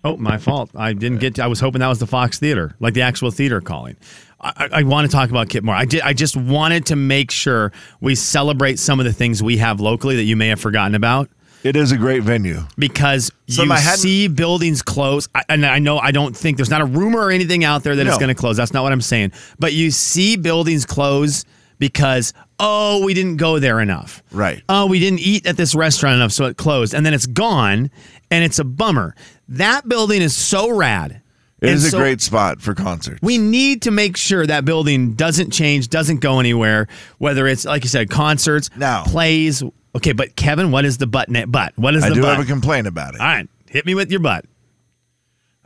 Oh, 0.05 0.17
my 0.19 0.37
fault. 0.37 0.71
I 0.77 0.93
didn't 0.93 1.19
get 1.21 1.37
to, 1.37 1.45
I 1.45 1.47
was 1.47 1.59
hoping 1.59 1.81
that 1.81 1.89
was 1.89 1.99
the 1.99 2.07
Fox 2.07 2.39
Theater, 2.39 2.75
like 2.81 2.93
the 2.93 3.01
actual 3.01 3.31
theater 3.31 3.63
calling. 3.63 3.97
I, 4.41 4.69
I, 4.73 4.83
want 4.83 5.11
to 5.11 5.15
talk 5.15 5.31
about 5.31 5.49
Kip 5.49 5.65
Moore. 5.65 5.75
I 5.75 5.87
did. 5.87 6.03
I 6.03 6.13
just 6.13 6.37
wanted 6.37 6.87
to 6.87 6.97
make 6.97 7.31
sure 7.31 7.73
we 8.01 8.15
celebrate 8.15 8.79
some 8.79 9.01
of 9.01 9.07
the 9.07 9.13
things 9.13 9.43
we 9.43 9.57
have 9.59 9.81
locally 9.81 10.17
that 10.17 10.25
you 10.25 10.37
may 10.37 10.49
have 10.49 10.61
forgotten 10.61 10.95
about 10.95 11.31
It 11.65 11.75
is 11.75 11.91
a 11.91 11.97
great 11.97 12.23
venue. 12.23 12.63
because 12.77 13.33
So 13.49 13.63
you 13.63 13.77
see 13.77 14.29
buildings 14.29 14.83
close. 14.83 15.29
I, 15.35 15.43
and 15.49 15.65
I 15.65 15.79
know 15.79 15.99
I 15.99 16.11
don't 16.11 16.37
think 16.37 16.59
there's 16.59 16.71
not 16.71 16.83
a 16.83 16.85
rumor 16.85 17.21
or 17.21 17.31
anything 17.31 17.65
out 17.65 17.83
there 17.83 17.97
that 17.97 18.07
it's 18.07 18.19
going 18.19 18.29
to 18.29 18.35
close. 18.35 18.57
That's 18.57 18.75
not 18.75 18.83
what 18.83 18.93
I'm 18.93 19.01
saying. 19.01 19.33
But 19.59 19.73
you 19.73 19.91
see 19.91 20.37
buildings 20.37 20.85
close 20.85 21.45
because 21.79 22.33
oh 22.59 23.05
we 23.05 23.15
didn't 23.15 23.37
go 23.37 23.59
there 23.59 23.81
enough. 23.81 24.23
Right. 24.33 24.63
Oh 24.69 24.87
we 24.87 25.01
didn't 25.01 25.21
eat 25.21 25.47
at 25.47 25.57
this 25.57 25.75
restaurant 25.75 26.17
enough, 26.17 26.33
so 26.33 26.45
it 26.45 26.57
closed, 26.57 26.95
and 26.95 27.05
then 27.07 27.15
it's 27.15 27.27
gone, 27.27 27.91
and 28.31 28.45
it's 28.45 28.59
a 28.59 28.65
bummer. 28.65 29.15
That 29.49 29.89
building 29.89 30.21
is 30.23 30.35
so 30.35 30.71
rad. 30.75 31.23
It 31.61 31.69
And 31.69 31.77
is 31.77 31.93
a 31.93 31.97
great 31.97 32.21
spot 32.21 32.61
for 32.61 32.75
concerts. 32.75 33.21
we 33.23 33.39
need 33.39 33.83
to 33.83 33.91
make 33.91 34.17
sure 34.19 34.47
that 34.47 34.65
building 34.67 35.15
doesn't 35.15 35.53
change, 35.53 35.89
doesn't 35.89 36.19
go 36.21 36.39
anywhere. 36.39 36.87
Whether 37.19 37.47
it's 37.47 37.65
like 37.65 37.83
you 37.83 37.89
said, 37.89 38.11
concerts, 38.11 38.69
Now- 38.77 39.05
plays. 39.05 39.63
Okay, 39.95 40.13
but 40.13 40.37
Kevin, 40.37 40.71
what 40.71 40.85
is 40.85 40.99
the 40.99 41.07
butt? 41.07 41.31
Net 41.31 41.51
butt? 41.51 41.73
What 41.77 41.95
is 41.97 42.05
I 42.05 42.11
the 42.11 42.17
do 42.17 42.21
butt? 42.23 42.37
have 42.37 42.45
a 42.45 42.49
complaint 42.49 42.87
about 42.87 43.15
it. 43.15 43.21
All 43.23 43.27
right, 43.27 43.49
hit 43.71 43.87
me 43.87 43.95
with 43.95 44.11
your 44.11 44.21
butt. 44.21 44.45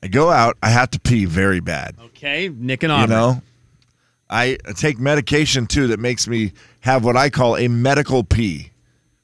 I 0.02 0.06
go 0.06 0.30
out. 0.30 0.56
I 0.62 0.70
have 0.70 0.90
to 0.92 1.00
pee 1.00 1.24
very 1.24 1.58
bad. 1.60 1.96
Okay, 2.00 2.48
Nick 2.48 2.84
and 2.84 2.92
You 3.00 3.06
know, 3.08 3.42
I 4.30 4.58
take 4.76 5.00
medication 5.00 5.66
too 5.66 5.88
that 5.88 5.98
makes 5.98 6.28
me 6.28 6.52
have 6.80 7.04
what 7.04 7.16
I 7.16 7.28
call 7.30 7.56
a 7.56 7.66
medical 7.66 8.22
pee, 8.22 8.70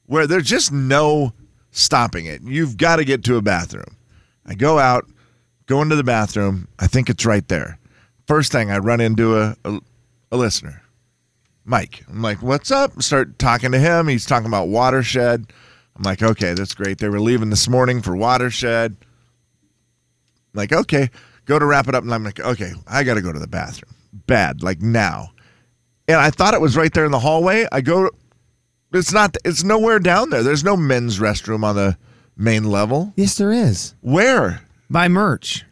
where 0.05 0.27
there's 0.27 0.43
just 0.47 0.73
no 0.73 1.31
stopping 1.71 2.25
it. 2.25 2.41
You've 2.43 2.75
got 2.75 2.97
to 2.97 3.05
get 3.05 3.23
to 3.23 3.37
a 3.37 3.41
bathroom. 3.41 3.95
I 4.45 4.53
go 4.55 4.77
out, 4.79 5.05
go 5.67 5.81
into 5.81 5.95
the 5.95 6.03
bathroom. 6.03 6.67
I 6.79 6.87
think 6.87 7.09
it's 7.09 7.25
right 7.25 7.47
there. 7.47 7.77
First 8.25 8.51
thing, 8.51 8.71
I 8.71 8.79
run 8.79 8.99
into 8.99 9.37
a, 9.37 9.55
a, 9.63 9.79
a 10.31 10.37
listener, 10.37 10.81
Mike. 11.63 12.03
I'm 12.09 12.21
like, 12.21 12.41
"What's 12.41 12.71
up?" 12.71 13.01
Start 13.01 13.37
talking 13.39 13.71
to 13.71 13.79
him. 13.79 14.07
He's 14.07 14.25
talking 14.25 14.47
about 14.47 14.67
Watershed. 14.67 15.45
I'm 15.95 16.03
like, 16.03 16.23
"Okay, 16.23 16.53
that's 16.53 16.73
great." 16.73 16.97
They 16.97 17.09
were 17.09 17.21
leaving 17.21 17.51
this 17.51 17.69
morning 17.69 18.01
for 18.01 18.15
Watershed. 18.15 18.97
Like, 20.53 20.73
okay, 20.73 21.09
go 21.45 21.59
to 21.59 21.65
wrap 21.65 21.87
it 21.87 21.95
up. 21.95 22.03
And 22.03 22.13
I'm 22.13 22.23
like, 22.23 22.39
okay, 22.39 22.73
I 22.87 23.03
got 23.03 23.13
to 23.13 23.21
go 23.21 23.31
to 23.31 23.39
the 23.39 23.47
bathroom. 23.47 23.93
Bad, 24.25 24.63
like 24.63 24.81
now. 24.81 25.29
And 26.07 26.17
I 26.17 26.31
thought 26.31 26.53
it 26.53 26.61
was 26.61 26.75
right 26.75 26.93
there 26.93 27.05
in 27.05 27.11
the 27.11 27.19
hallway. 27.19 27.67
I 27.71 27.81
go, 27.81 28.09
it's 28.91 29.13
not, 29.13 29.37
it's 29.45 29.63
nowhere 29.63 29.99
down 29.99 30.29
there. 30.29 30.43
There's 30.43 30.63
no 30.63 30.75
men's 30.75 31.19
restroom 31.19 31.63
on 31.63 31.75
the 31.75 31.97
main 32.35 32.63
level. 32.63 33.13
Yes, 33.15 33.35
there 33.35 33.51
is. 33.51 33.93
Where? 34.01 34.61
Buy 34.89 35.07
merch. 35.07 35.65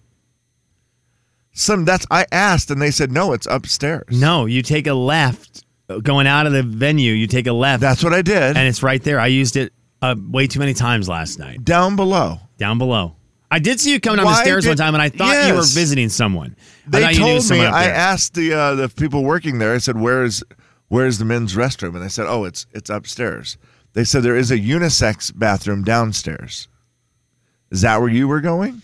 Some, 1.54 1.86
that's, 1.86 2.06
I 2.12 2.26
asked 2.32 2.70
and 2.70 2.82
they 2.82 2.92
said, 2.92 3.12
no, 3.12 3.32
it's 3.32 3.48
upstairs. 3.50 4.04
No, 4.10 4.46
you 4.46 4.62
take 4.62 4.88
a 4.88 4.94
left 4.94 5.64
going 6.04 6.28
out 6.28 6.48
of 6.48 6.52
the 6.54 6.64
venue. 6.64 7.14
You 7.14 7.28
take 7.28 7.48
a 7.48 7.54
left, 7.54 7.80
That's 7.82 8.04
what 8.04 8.14
I 8.14 8.22
did. 8.22 8.58
and 8.58 8.68
it's 8.68 8.84
right 8.84 9.02
there. 9.02 9.20
I 9.20 9.28
used 9.28 9.56
it 9.56 9.72
uh, 10.02 10.16
way 10.20 10.48
too 10.48 10.60
many 10.60 10.74
times 10.74 11.08
last 11.08 11.40
night. 11.40 11.64
down 11.64 11.96
below. 11.96 12.40
Down 12.58 12.78
below. 12.78 13.16
I 13.50 13.60
did 13.60 13.80
see 13.80 13.94
you 13.94 14.02
coming 14.02 14.18
down 14.18 14.26
the 14.26 14.36
stairs 14.36 14.68
one 14.68 14.76
time, 14.76 14.96
and 14.96 15.02
I 15.02 15.08
thought 15.10 15.48
you 15.48 15.54
were 15.54 15.62
visiting 15.62 16.10
someone. 16.10 16.58
I 16.88 16.90
They 16.90 17.14
told 17.14 17.36
me, 17.36 17.42
someone 17.42 17.68
up 17.68 17.74
I 17.74 17.86
asked 17.86 18.34
the, 18.34 18.54
uh, 18.54 18.76
the 18.76 18.90
people 18.90 19.24
working 19.24 19.60
there, 19.60 19.74
I 19.74 19.78
said, 19.78 19.98
where's, 19.98 20.44
where's 20.90 21.20
the 21.20 21.26
men's 21.26 21.56
restroom? 21.56 21.94
And 21.96 22.04
they 22.04 22.10
said, 22.10 22.26
oh, 22.28 22.44
it's, 22.44 22.66
it's 22.74 22.90
upstairs. 22.90 23.58
They 23.94 24.04
said 24.04 24.24
there 24.24 24.36
is 24.36 24.52
a 24.52 24.58
unisex 24.60 25.32
bathroom 25.38 25.84
downstairs. 25.86 26.68
Is 27.72 27.82
that 27.82 28.02
where 28.02 28.10
you 28.10 28.28
were 28.28 28.42
going? 28.42 28.82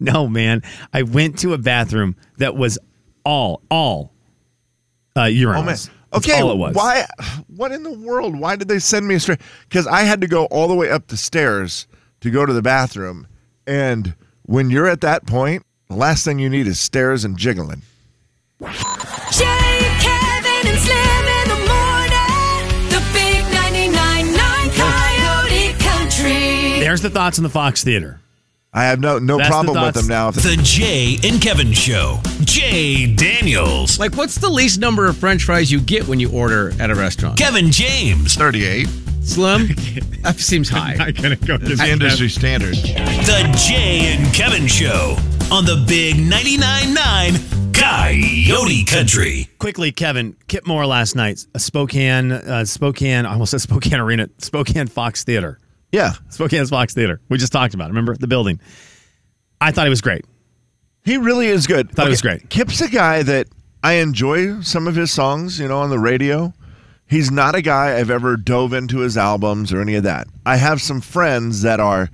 No, 0.00 0.26
man. 0.26 0.62
I 0.92 1.02
went 1.02 1.38
to 1.40 1.52
a 1.52 1.58
bathroom 1.58 2.16
that 2.38 2.56
was 2.56 2.78
all, 3.24 3.62
all 3.70 4.12
uh, 5.14 5.20
urinals. 5.24 5.56
Oh 5.58 5.62
man. 5.62 5.64
That's 5.66 5.90
Okay. 6.12 6.40
all 6.40 6.50
it 6.50 6.56
was. 6.56 6.74
Why? 6.74 7.06
What 7.54 7.70
in 7.70 7.82
the 7.84 7.92
world? 7.92 8.36
Why 8.38 8.56
did 8.56 8.66
they 8.66 8.78
send 8.80 9.06
me 9.06 9.18
straight? 9.18 9.40
Because 9.68 9.86
I 9.86 10.00
had 10.02 10.20
to 10.22 10.26
go 10.26 10.46
all 10.46 10.66
the 10.66 10.74
way 10.74 10.90
up 10.90 11.06
the 11.06 11.16
stairs 11.16 11.86
to 12.20 12.30
go 12.30 12.44
to 12.44 12.52
the 12.52 12.62
bathroom, 12.62 13.28
and 13.66 14.14
when 14.42 14.70
you're 14.70 14.88
at 14.88 15.02
that 15.02 15.24
point, 15.26 15.62
the 15.88 15.94
last 15.94 16.24
thing 16.24 16.38
you 16.40 16.48
need 16.50 16.66
is 16.66 16.80
stairs 16.80 17.24
and 17.24 17.36
jiggling. 17.36 17.82
Jay, 18.60 18.66
Kevin, 20.00 20.66
and 20.66 20.78
Slim 20.78 21.26
in 21.38 21.48
the 21.48 21.60
morning. 21.68 22.90
The 22.90 23.02
big 23.12 23.44
99.9 23.44 24.76
Coyote 24.76 25.72
Country. 25.78 26.80
There's 26.80 27.00
the 27.02 27.10
thoughts 27.10 27.38
in 27.38 27.44
the 27.44 27.50
Fox 27.50 27.82
Theater. 27.84 28.19
I 28.72 28.84
have 28.84 29.00
no 29.00 29.18
no 29.18 29.36
That's 29.36 29.48
the 29.48 29.52
problem 29.52 29.82
with 29.82 29.94
thoughts. 29.94 30.06
them 30.06 30.08
now. 30.08 30.30
The 30.30 30.60
Jay 30.62 31.16
and 31.24 31.42
Kevin 31.42 31.72
Show. 31.72 32.20
Jay 32.42 33.12
Daniels. 33.12 33.98
Like, 33.98 34.16
what's 34.16 34.36
the 34.36 34.48
least 34.48 34.78
number 34.78 35.06
of 35.06 35.16
French 35.16 35.42
fries 35.42 35.72
you 35.72 35.80
get 35.80 36.06
when 36.06 36.20
you 36.20 36.30
order 36.30 36.72
at 36.80 36.88
a 36.90 36.94
restaurant? 36.94 37.36
Kevin 37.36 37.72
James. 37.72 38.34
38. 38.36 38.86
Slim? 39.22 39.66
that 40.22 40.36
seems 40.38 40.68
high. 40.68 40.96
I'm 41.00 41.14
gonna 41.14 41.36
go. 41.36 41.56
It's 41.60 41.80
the 41.80 41.90
industry 41.90 42.28
standard. 42.28 42.74
The 42.76 43.56
Jay 43.68 44.14
and 44.16 44.32
Kevin 44.34 44.66
Show 44.68 45.16
on 45.50 45.64
the 45.64 45.84
Big 45.88 46.14
99.9 46.16 46.94
9 46.94 47.72
Coyote 47.72 48.84
Country. 48.84 49.48
Quickly, 49.58 49.90
Kevin 49.90 50.36
Kip 50.48 50.66
Moore 50.66 50.86
last 50.86 51.16
night, 51.16 51.44
a 51.54 51.58
Spokane, 51.58 52.30
uh, 52.30 52.64
Spokane. 52.64 53.26
I 53.26 53.32
almost 53.32 53.50
said 53.50 53.60
Spokane 53.62 53.98
Arena, 53.98 54.28
Spokane 54.38 54.86
Fox 54.86 55.24
Theater, 55.24 55.58
Yeah. 55.92 56.12
Spokane's 56.28 56.70
Fox 56.70 56.94
Theater. 56.94 57.20
We 57.28 57.38
just 57.38 57.52
talked 57.52 57.74
about. 57.74 57.86
it. 57.86 57.88
Remember 57.88 58.16
the 58.16 58.26
building? 58.28 58.60
I 59.60 59.72
thought 59.72 59.86
he 59.86 59.90
was 59.90 60.00
great. 60.00 60.24
He 61.04 61.16
really 61.16 61.46
is 61.48 61.66
good. 61.66 61.90
Thought 61.92 62.06
he 62.06 62.10
was 62.10 62.22
great. 62.22 62.48
Kip's 62.50 62.80
a 62.80 62.88
guy 62.88 63.22
that 63.22 63.48
I 63.82 63.94
enjoy 63.94 64.60
some 64.60 64.86
of 64.86 64.94
his 64.94 65.10
songs, 65.12 65.58
you 65.58 65.66
know, 65.68 65.78
on 65.80 65.90
the 65.90 65.98
radio. 65.98 66.52
He's 67.06 67.30
not 67.30 67.54
a 67.56 67.62
guy 67.62 67.98
I've 67.98 68.10
ever 68.10 68.36
dove 68.36 68.72
into 68.72 68.98
his 68.98 69.16
albums 69.16 69.72
or 69.72 69.80
any 69.80 69.94
of 69.96 70.04
that. 70.04 70.28
I 70.46 70.56
have 70.56 70.80
some 70.80 71.00
friends 71.00 71.62
that 71.62 71.80
are 71.80 72.08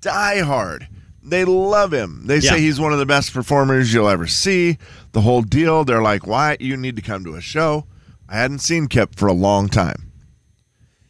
diehard. 0.00 0.86
They 1.22 1.44
love 1.44 1.92
him. 1.92 2.22
They 2.26 2.38
Yeah. 2.38 2.52
say 2.52 2.60
he's 2.60 2.80
one 2.80 2.92
of 2.92 2.98
the 2.98 3.06
best 3.06 3.32
performers 3.32 3.92
you'll 3.94 4.08
ever 4.08 4.26
see. 4.26 4.78
The 5.12 5.20
whole 5.20 5.42
deal. 5.42 5.84
They're 5.84 6.02
like, 6.02 6.26
why? 6.26 6.56
You 6.58 6.76
need 6.76 6.96
to 6.96 7.02
come 7.02 7.24
to 7.24 7.34
a 7.34 7.40
show. 7.40 7.86
I 8.28 8.36
hadn't 8.38 8.58
seen 8.60 8.88
Kip 8.88 9.14
for 9.14 9.28
a 9.28 9.32
long 9.32 9.68
time. 9.68 10.10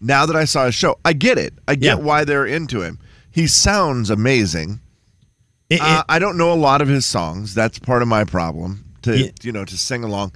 Now 0.02 0.26
that 0.26 0.36
I 0.36 0.44
saw 0.44 0.66
his 0.66 0.74
show, 0.74 0.98
I 1.04 1.12
get 1.12 1.38
it. 1.38 1.54
I 1.68 1.76
get 1.76 1.98
Yeah. 1.98 2.04
why 2.04 2.24
they're 2.24 2.44
into 2.46 2.82
him. 2.82 2.98
He 3.30 3.46
sounds 3.46 4.10
amazing. 4.10 4.80
It- 5.70 5.76
it- 5.76 5.80
Uh, 5.80 6.02
I 6.08 6.18
don't 6.18 6.36
know 6.36 6.52
a 6.52 6.54
lot 6.54 6.82
of 6.82 6.88
his 6.88 7.06
songs. 7.06 7.54
That's 7.54 7.78
part 7.78 8.02
of 8.02 8.08
my 8.08 8.24
problem 8.24 8.84
to 9.02 9.16
Yeah. 9.16 9.30
you 9.42 9.52
know 9.52 9.64
to 9.64 9.78
sing 9.78 10.04
along. 10.04 10.32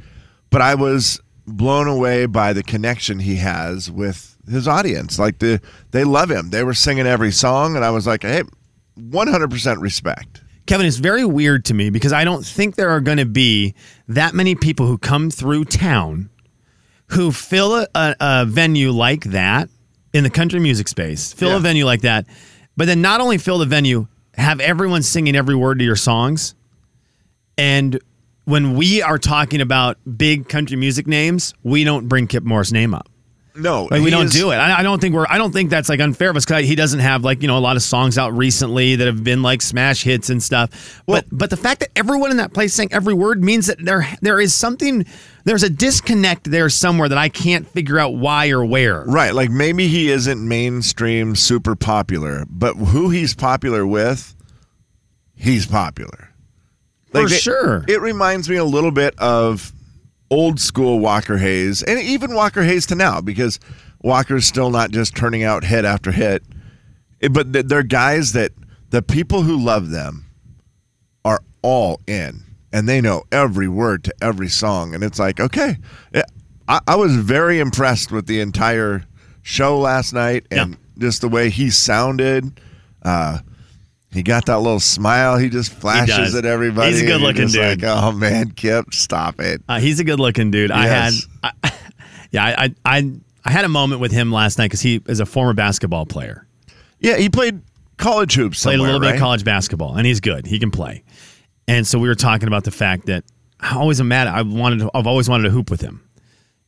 But 0.51 0.63
I 0.63 0.75
was 0.77 1.21
blown 1.47 1.89
away 1.89 2.27
by 2.27 2.53
the 2.53 2.63
connection 2.63 3.19
he 3.19 3.37
has 3.37 3.91
with 3.91 4.37
his 4.51 4.67
audience. 4.69 5.19
Like 5.19 5.41
the 5.41 5.61
they 5.91 6.05
love 6.05 6.31
him. 6.31 6.51
They 6.51 6.63
were 6.65 6.73
singing 6.75 7.07
every 7.07 7.33
song, 7.33 7.77
and 7.77 7.85
I 7.85 7.91
was 7.91 8.07
like, 8.07 8.23
hey, 8.23 8.43
one 8.95 9.27
hundred 9.29 9.51
percent 9.51 9.81
respect. 9.81 10.41
Kevin, 10.67 10.87
it's 10.87 10.97
very 10.97 11.25
weird 11.25 11.65
to 11.67 11.75
me 11.75 11.91
because 11.91 12.13
I 12.13 12.25
don't 12.25 12.45
think 12.45 12.75
there 12.77 12.91
are 12.91 13.01
going 13.01 13.19
to 13.19 13.27
be 13.27 13.75
that 14.09 14.35
many 14.35 14.55
people 14.57 14.87
who 14.87 14.99
come 14.99 15.31
through 15.31 15.67
town 15.67 16.29
who 17.09 17.31
fill 17.33 17.75
a, 17.77 17.87
a, 17.95 18.17
a 18.21 18.45
venue 18.47 18.91
like 18.91 19.25
that 19.25 19.69
in 20.13 20.25
the 20.25 20.31
country 20.31 20.61
music 20.61 20.89
space, 20.89 21.33
fill 21.33 21.51
Yeah. 21.51 21.57
a 21.57 21.61
venue 21.61 21.85
like 21.85 22.01
that, 22.03 22.27
but 22.77 22.87
then 22.87 23.01
not 23.01 23.21
only 23.21 23.39
fill 23.39 23.59
the 23.59 23.67
venue, 23.67 24.07
have 24.35 24.61
everyone 24.61 25.03
singing 25.03 25.35
every 25.37 25.55
word 25.55 25.79
to 25.79 25.85
your 25.85 25.97
songs. 25.97 26.55
And 27.59 27.99
when 28.45 28.75
we 28.77 29.03
are 29.03 29.19
talking 29.19 29.61
about 29.61 29.99
big 30.17 30.49
country 30.49 30.77
music 30.77 31.07
names, 31.07 31.55
we 31.63 31.85
don't 31.85 32.07
bring 32.09 32.27
Kip 32.27 32.45
Moore's 32.45 32.73
name 32.73 32.95
up. 32.95 33.09
No, 33.59 33.89
Like 33.91 34.03
we 34.03 34.11
don't 34.11 34.27
is- 34.27 34.33
do 34.33 34.51
it. 34.51 34.57
I, 34.57 34.81
I 34.81 34.83
don't 34.83 35.01
think 35.01 35.15
we're. 35.15 35.27
I 35.29 35.39
don't 35.39 35.53
think 35.53 35.71
that's 35.71 35.89
like 35.89 36.01
unfair 36.01 36.31
of 36.31 36.37
us 36.37 36.45
because 36.45 36.65
he 36.67 36.75
doesn't 36.75 37.01
have 37.01 37.25
like 37.25 37.43
you 37.43 37.49
know 37.49 37.57
a 37.57 37.61
lot 37.61 37.77
of 37.77 37.83
songs 37.83 38.19
out 38.19 38.37
recently 38.37 38.97
that 38.97 39.07
have 39.07 39.25
been 39.25 39.43
like 39.43 39.63
smash 39.63 40.03
hits 40.03 40.31
and 40.31 40.43
stuff. 40.43 41.03
Well- 41.07 41.23
but 41.23 41.39
but 41.39 41.51
the 41.51 41.57
fact 41.57 41.81
that 41.81 41.89
everyone 41.97 42.31
in 42.31 42.37
that 42.39 42.53
place 42.53 42.75
sang 42.75 42.93
every 42.93 43.15
word 43.15 43.43
means 43.43 43.67
that 43.67 43.85
there 43.85 44.07
there 44.23 44.41
is 44.41 44.55
something. 44.55 45.07
There's 45.45 45.63
a 45.63 45.71
disconnect 45.71 46.51
there 46.51 46.69
somewhere 46.69 47.09
that 47.09 47.19
I 47.19 47.29
can't 47.29 47.69
figure 47.69 47.99
out 48.01 48.15
why 48.17 48.49
or 48.51 48.65
where. 48.65 49.05
Right, 49.05 49.33
like 49.33 49.49
maybe 49.51 49.87
he 49.87 50.11
isn't 50.11 50.47
mainstream 50.47 51.37
super 51.37 51.77
popular, 51.77 52.45
but 52.51 52.75
who 52.75 53.11
he's 53.11 53.33
popular 53.35 53.87
with, 53.87 54.35
he's 55.37 55.67
popular. 55.67 56.31
For 57.13 57.23
it- 57.27 57.29
sure. 57.31 57.85
It 57.89 58.01
reminds 58.01 58.49
me 58.49 58.57
a 58.57 58.65
little 58.65 58.91
bit 58.91 59.17
of 59.19 59.73
old 60.31 60.61
school 60.61 60.99
Walker 60.99 61.39
Hayes 61.39 61.83
and 61.83 61.99
even 62.01 62.35
Walker 62.35 62.63
Hayes 62.65 62.87
to 62.87 62.95
now 62.95 63.21
because 63.21 63.61
Walker's 64.03 64.47
still 64.47 64.71
not 64.71 64.91
just 64.91 65.15
turning 65.17 65.43
out 65.45 65.65
hit 65.65 65.85
after 65.85 66.13
hit. 66.13 66.43
But 67.31 67.69
they're 67.69 67.83
guys 67.83 68.33
that 68.33 68.53
the 68.91 69.03
people 69.03 69.43
who 69.43 69.57
love 69.57 69.91
them 69.91 70.27
are 71.25 71.41
all 71.63 72.01
in 72.07 72.43
and 72.73 72.89
they 72.89 73.01
know 73.01 73.25
every 73.33 73.69
word 73.69 74.05
to 74.05 74.15
every 74.21 74.49
song. 74.49 74.95
And 74.95 75.03
it's 75.03 75.19
like, 75.19 75.41
okay. 75.41 75.77
I, 76.69 76.81
I 76.87 76.97
was 76.97 77.17
very 77.17 77.59
impressed 77.59 78.13
with 78.13 78.27
the 78.27 78.41
entire 78.41 79.05
show 79.43 79.79
last 79.79 80.13
night 80.13 80.47
and 80.51 80.73
Yeah. 80.73 80.77
just 80.99 81.21
the 81.21 81.29
way 81.29 81.49
he 81.51 81.71
sounded. 81.71 82.61
Uh, 83.03 83.39
he 84.17 84.23
got 84.23 84.47
that 84.47 84.61
little 84.61 84.81
smile. 84.81 85.37
He 85.37 85.51
just 85.51 85.71
flashes 85.73 86.17
does. 86.17 86.35
at 86.35 86.47
everybody. 86.47 86.93
He's 86.93 87.03
a 87.03 87.07
good-looking 87.07 87.49
just 87.49 87.55
dude. 87.55 87.83
Like, 87.83 87.91
oh 88.03 88.13
man, 88.13 88.51
Kip, 88.51 88.95
stop 88.95 89.41
it. 89.41 89.63
Uh, 89.69 89.79
he's 89.79 90.01
a 90.01 90.05
good 90.05 90.19
looking 90.19 90.51
dude. 90.51 90.71
I 90.71 90.87
had, 90.87 91.13
I, 91.43 91.53
yeah, 92.31 92.45
I, 92.45 92.75
I 92.85 93.13
I 93.45 93.51
had 93.51 93.67
a 93.67 93.69
moment 93.69 94.01
with 94.01 94.13
him 94.13 94.33
last 94.33 94.57
night 94.59 94.67
because 94.67 94.81
he 94.81 95.03
is 95.07 95.21
a 95.21 95.27
former 95.27 95.53
basketball 95.53 96.07
player. 96.07 96.47
Yeah, 96.99 97.19
he 97.19 97.29
played 97.29 97.61
college 97.99 98.35
hoops. 98.35 98.63
played 98.63 98.79
a 98.79 98.83
little 98.83 99.01
bit 99.01 99.15
of 99.15 99.21
college 99.21 99.45
basketball, 99.45 99.97
and 99.97 100.07
he's 100.07 100.21
good. 100.21 100.47
He 100.47 100.59
can 100.59 100.71
play. 100.71 101.05
And 101.69 101.87
so 101.87 101.99
we 101.99 102.09
were 102.09 102.15
talking 102.15 102.49
about 102.49 102.65
the 102.65 102.71
fact 102.71 103.07
that 103.07 103.25
I 103.61 103.77
always 103.77 104.01
am 104.01 104.09
mad. 104.09 104.29
I 104.29 104.41
wanted. 104.41 104.89
I've 104.95 105.07
always 105.07 105.29
wanted 105.29 105.45
to 105.45 105.51
hoop 105.51 105.71
with 105.71 105.83
him 105.83 106.06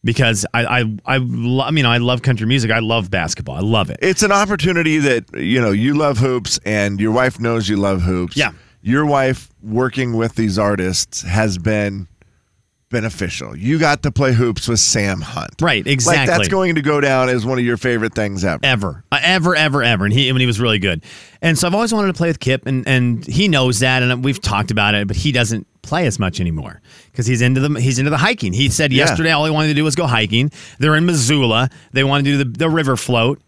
because 0.05 0.47
I 0.55 0.81
I 0.81 0.81
I, 1.07 1.15
I 1.17 1.71
mean 1.71 1.87
I 1.87 1.99
love 1.99 2.23
country 2.23 2.47
music. 2.47 2.71
I 2.71 2.79
love 2.81 3.11
basketball. 3.11 3.57
I 3.57 3.61
love 3.61 3.91
it. 3.91 3.99
It's 4.03 4.23
an 4.23 4.33
opportunity 4.33 4.99
that 4.99 5.25
you 5.35 5.61
know 5.61 5.71
you 5.73 5.95
love 5.95 6.19
hoops, 6.19 6.59
and 6.65 7.01
your 7.01 7.13
wife 7.13 7.39
knows 7.41 7.69
you 7.69 7.77
love 7.77 8.03
hoops. 8.03 8.37
Yeah. 8.37 8.53
your 8.83 9.05
wife 9.07 9.49
working 9.63 10.17
with 10.17 10.35
these 10.37 10.59
artists 10.59 11.23
has 11.23 11.59
been 11.59 12.07
beneficial. 12.91 13.55
You 13.55 13.79
got 13.79 14.03
to 14.05 14.11
play 14.11 14.33
hoops 14.33 14.67
with 14.67 14.81
Sam 14.81 15.21
Hunt. 15.21 15.61
Right, 15.61 15.85
Like 15.85 15.93
exactly. 15.93 16.27
that's 16.35 16.49
going 16.49 16.75
to 16.77 16.81
go 16.81 17.03
down 17.03 17.29
as 17.29 17.45
one 17.45 17.59
of 17.59 17.65
your 17.65 17.77
favorite 17.77 18.15
things 18.15 18.45
ever. 18.47 18.61
ever, 18.63 19.05
Uh, 19.13 19.19
ever, 19.23 19.55
ever, 19.55 19.83
ever. 19.83 20.07
And 20.07 20.15
he, 20.15 20.33
when 20.33 20.41
he 20.41 20.47
was 20.47 20.59
really 20.59 20.79
good. 20.79 21.05
And 21.43 21.59
so 21.59 21.67
I've 21.67 21.75
always 21.75 21.93
wanted 21.93 22.07
to 22.07 22.15
play 22.15 22.29
with 22.29 22.41
Kip, 22.41 22.67
and 22.67 22.89
and 22.89 23.27
he 23.27 23.47
knows 23.47 23.81
that, 23.81 24.03
and 24.03 24.25
we've 24.25 24.41
talked 24.41 24.71
about 24.71 24.95
it, 24.95 25.07
but 25.07 25.17
he 25.17 25.33
doesn't 25.33 25.67
play 25.89 26.07
as 26.07 26.19
much 26.19 26.41
anymore 26.41 26.81
because 27.11 27.27
he's 27.27 27.41
into 27.43 27.61
the 27.61 27.81
he's 27.81 27.99
into 27.99 28.11
the 28.11 28.17
hiking. 28.19 28.53
He 28.53 28.69
said 28.69 28.93
Yeah. 28.93 29.07
yesterday 29.07 29.31
all 29.33 29.45
he 29.45 29.51
wanted 29.51 29.69
to 29.69 29.75
do 29.75 29.85
was 29.85 29.95
go 29.95 30.07
hiking. 30.07 30.51
They're 30.79 30.95
in 30.97 31.07
Missoula. 31.07 31.71
They 31.93 32.05
want 32.05 32.25
to 32.25 32.31
do 32.31 32.37
the, 32.39 32.45
the 32.45 32.69
river 32.71 32.97
float. 32.97 33.41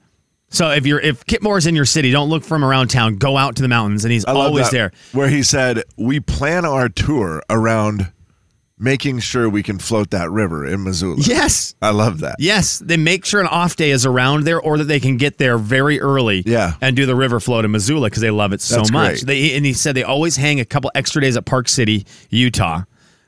So 0.48 0.70
if 0.70 0.84
you're 0.86 0.98
if 1.00 1.24
Kip 1.26 1.42
Moore's 1.42 1.66
in 1.66 1.76
your 1.76 1.84
city, 1.84 2.10
don't 2.10 2.28
look 2.28 2.42
for 2.42 2.56
him 2.56 2.64
around 2.64 2.88
town. 2.88 3.16
Go 3.16 3.36
out 3.36 3.54
to 3.56 3.62
the 3.62 3.68
mountains, 3.68 4.04
and 4.04 4.10
he's 4.12 4.24
always 4.24 4.64
that, 4.66 4.72
there. 4.72 4.92
Where 5.12 5.28
he 5.28 5.44
said, 5.44 5.84
"We 5.96 6.18
plan 6.18 6.64
our 6.64 6.88
tour 6.88 7.42
around 7.48 8.10
making 8.80 9.20
sure 9.20 9.48
we 9.48 9.62
can 9.62 9.78
float 9.78 10.10
that 10.10 10.30
river 10.30 10.66
in 10.66 10.82
Missoula." 10.82 11.20
Yes. 11.20 11.74
I 11.82 11.90
love 11.90 12.20
that. 12.20 12.36
Yes, 12.38 12.78
they 12.80 12.96
make 12.96 13.24
sure 13.24 13.40
an 13.40 13.46
off 13.46 13.76
day 13.76 13.90
is 13.90 14.04
around 14.06 14.44
there, 14.44 14.60
or 14.60 14.78
that 14.78 14.84
they 14.84 14.98
can 14.98 15.16
get 15.16 15.38
there 15.38 15.58
very 15.58 16.00
early. 16.00 16.42
Yeah. 16.46 16.72
and 16.80 16.96
do 16.96 17.06
the 17.06 17.14
river 17.14 17.38
float 17.40 17.64
in 17.64 17.70
Missoula 17.70 18.08
because 18.08 18.22
they 18.22 18.30
love 18.30 18.52
it 18.52 18.60
so 18.60 18.76
That's 18.76 18.90
much. 18.90 19.10
great. 19.24 19.26
They 19.26 19.56
and 19.56 19.64
he 19.64 19.72
said 19.72 19.94
they 19.94 20.02
always 20.02 20.36
hang 20.36 20.58
a 20.60 20.64
couple 20.64 20.90
extra 20.94 21.20
days 21.22 21.36
at 21.36 21.44
Park 21.44 21.68
City, 21.68 22.06
Utah, 22.30 22.82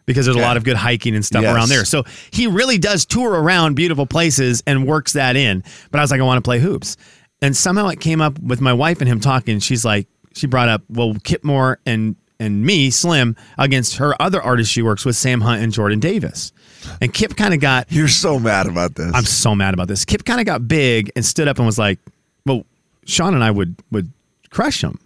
because 0.06 0.26
there's 0.26 0.36
a 0.36 0.40
lot 0.40 0.56
of 0.56 0.64
good 0.64 0.76
hiking 0.76 1.14
and 1.14 1.24
stuff 1.24 1.42
Yes. 1.42 1.54
around 1.54 1.68
there. 1.68 1.84
So 1.84 2.04
he 2.32 2.46
really 2.46 2.78
does 2.78 3.04
tour 3.06 3.30
around 3.30 3.74
beautiful 3.76 4.06
places 4.06 4.62
and 4.66 4.86
works 4.86 5.12
that 5.12 5.36
in. 5.36 5.62
But 5.90 5.98
I 5.98 6.02
was 6.02 6.10
like, 6.10 6.20
I 6.20 6.24
want 6.24 6.38
to 6.38 6.42
play 6.42 6.58
hoops, 6.58 6.96
and 7.40 7.56
somehow 7.56 7.88
it 7.88 8.00
came 8.00 8.20
up 8.20 8.38
with 8.40 8.60
my 8.60 8.72
wife 8.72 9.00
and 9.00 9.08
him 9.08 9.20
talking. 9.20 9.58
She's 9.60 9.84
like, 9.84 10.08
she 10.34 10.46
brought 10.46 10.68
up, 10.68 10.82
well, 10.88 11.14
Kip 11.24 11.44
Moore 11.44 11.78
and 11.84 12.16
and 12.42 12.64
me, 12.64 12.90
Slim, 12.90 13.36
against 13.56 13.96
her 13.96 14.20
other 14.20 14.42
artist 14.42 14.70
she 14.70 14.82
works 14.82 15.04
with, 15.04 15.16
Sam 15.16 15.40
Hunt 15.40 15.62
and 15.62 15.72
Jordan 15.72 16.00
Davis. 16.00 16.52
And 17.00 17.14
Kip 17.14 17.36
kind 17.36 17.54
of 17.54 17.60
got 17.60 17.90
You're 17.90 18.08
so 18.08 18.38
mad 18.38 18.66
about 18.66 18.94
this. 18.96 19.12
I'm 19.14 19.24
so 19.24 19.54
mad 19.54 19.72
about 19.74 19.88
this. 19.88 20.04
Kip 20.04 20.24
kind 20.24 20.40
of 20.40 20.46
got 20.46 20.66
big 20.66 21.10
and 21.14 21.24
stood 21.24 21.48
up 21.48 21.58
and 21.58 21.66
was 21.66 21.78
like, 21.78 21.98
"Well, 22.44 22.64
Sean 23.06 23.34
and 23.34 23.44
I 23.44 23.50
would 23.50 23.76
would 23.90 24.12
crush 24.50 24.82
him." 24.82 24.98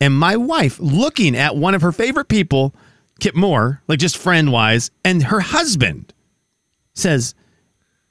And 0.00 0.18
my 0.18 0.36
wife, 0.36 0.78
looking 0.80 1.36
at 1.36 1.56
one 1.56 1.74
of 1.74 1.82
her 1.82 1.92
favorite 1.92 2.28
people, 2.28 2.74
Kip 3.20 3.34
Moore, 3.34 3.82
like 3.88 3.98
just 3.98 4.16
friend 4.16 4.52
wise, 4.52 4.90
and 5.04 5.24
her 5.24 5.40
husband 5.40 6.12
says, 6.94 7.34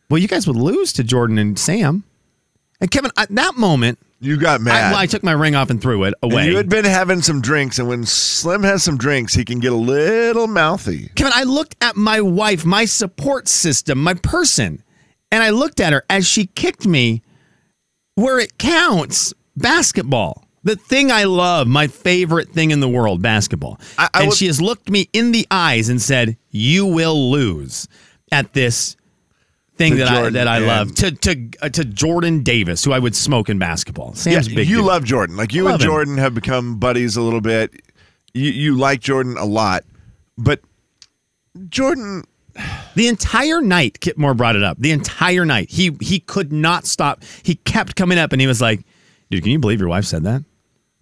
"Well, 0.10 0.18
you 0.18 0.28
guys 0.28 0.48
would 0.48 0.56
lose 0.56 0.94
to 0.94 1.04
Jordan 1.04 1.38
and 1.38 1.60
Sam." 1.60 2.04
And 2.80 2.92
Kevin, 2.92 3.12
at 3.18 3.34
that 3.36 3.58
moment, 3.58 4.00
you 4.20 4.38
got 4.38 4.60
I, 4.62 4.64
mad. 4.64 4.92
well, 4.92 5.00
I 5.00 5.06
took 5.06 5.24
my 5.24 5.32
ring 5.34 5.56
off 5.56 5.70
and 5.70 5.82
threw 5.82 6.04
it 6.06 6.14
And 6.24 6.32
away. 6.34 6.48
you 6.48 6.58
had 6.58 6.70
been 6.70 6.86
having 6.86 7.22
some 7.22 7.42
drinks, 7.42 7.78
and 7.80 7.88
when 7.88 8.06
Slim 8.06 8.64
has 8.64 8.84
some 8.84 8.98
drinks, 8.98 9.34
he 9.34 9.46
can 9.46 9.60
get 9.60 9.72
a 9.72 9.76
little 9.76 10.48
mouthy. 10.48 11.10
Kevin, 11.16 11.34
I 11.36 11.44
looked 11.44 11.76
at 11.82 11.96
my 11.96 12.22
wife, 12.22 12.66
my 12.66 12.86
support 12.86 13.48
system, 13.48 14.02
my 14.04 14.14
person, 14.16 14.84
and 15.32 15.44
I 15.44 15.50
looked 15.52 15.80
at 15.80 15.94
her 15.94 16.04
as 16.10 16.26
she 16.28 16.48
kicked 16.48 16.88
me 16.88 17.22
where 18.16 18.40
it 18.40 18.58
counts 18.58 19.34
basketball. 19.56 20.44
The 20.64 20.76
thing 20.76 21.12
I 21.12 21.24
love, 21.26 21.68
my 21.68 21.88
favorite 21.88 22.50
thing 22.50 22.72
in 22.72 22.80
the 22.80 22.90
world, 22.90 23.22
basketball. 23.22 23.80
I- 23.98 24.10
I 24.14 24.20
and 24.22 24.30
would- 24.30 24.38
she 24.38 24.48
has 24.48 24.60
looked 24.60 24.90
me 24.90 25.08
in 25.14 25.32
the 25.32 25.46
eyes 25.52 25.88
and 25.90 26.02
said, 26.02 26.36
You 26.50 26.86
will 26.86 27.30
lose 27.32 27.88
at 28.32 28.54
this 28.54 28.96
thing 29.78 29.98
that 29.98 30.08
I 30.08 30.30
that 30.32 30.48
I 30.48 30.58
love 30.60 30.94
to 30.96 31.12
to 31.12 31.50
uh, 31.62 31.70
to 31.70 31.86
Jordan 31.86 32.44
Davis, 32.44 32.84
who 32.84 32.92
I 32.92 33.00
would 33.00 33.16
smoke 33.16 33.50
in 33.50 33.60
basketball. 33.60 34.14
Sam's 34.14 34.48
yeah, 34.48 34.56
big. 34.56 34.68
you 34.68 34.78
dude. 34.78 34.86
love 34.86 35.04
Jordan. 35.04 35.38
Like 35.38 35.54
you 35.54 35.68
and 35.68 35.82
him. 35.82 35.86
Jordan 35.86 36.18
have 36.18 36.34
become 36.34 36.78
buddies 36.80 37.16
a 37.18 37.22
little 37.22 37.42
bit. 37.42 37.74
You 38.34 38.52
you 38.52 38.76
like 38.76 39.00
Jordan 39.02 39.38
a 39.38 39.46
lot, 39.46 39.84
but 40.38 40.62
Jordan 41.70 42.24
The 42.96 43.08
entire 43.08 43.62
night, 43.62 44.00
Kip 44.00 44.18
Moore 44.18 44.34
brought 44.34 44.56
it 44.56 44.64
up. 44.64 44.78
The 44.80 44.92
entire 44.92 45.46
night, 45.46 45.70
he 45.70 45.96
he 46.02 46.20
could 46.20 46.52
not 46.52 46.86
stop. 46.86 47.24
He 47.44 47.56
kept 47.56 47.96
coming 47.96 48.18
up, 48.18 48.32
and 48.32 48.42
he 48.42 48.48
was 48.48 48.62
like, 48.62 48.82
"Dude, 49.30 49.44
can 49.44 49.52
you 49.52 49.60
believe 49.60 49.80
your 49.80 49.90
wife 49.90 50.06
said 50.06 50.24
that? 50.24 50.44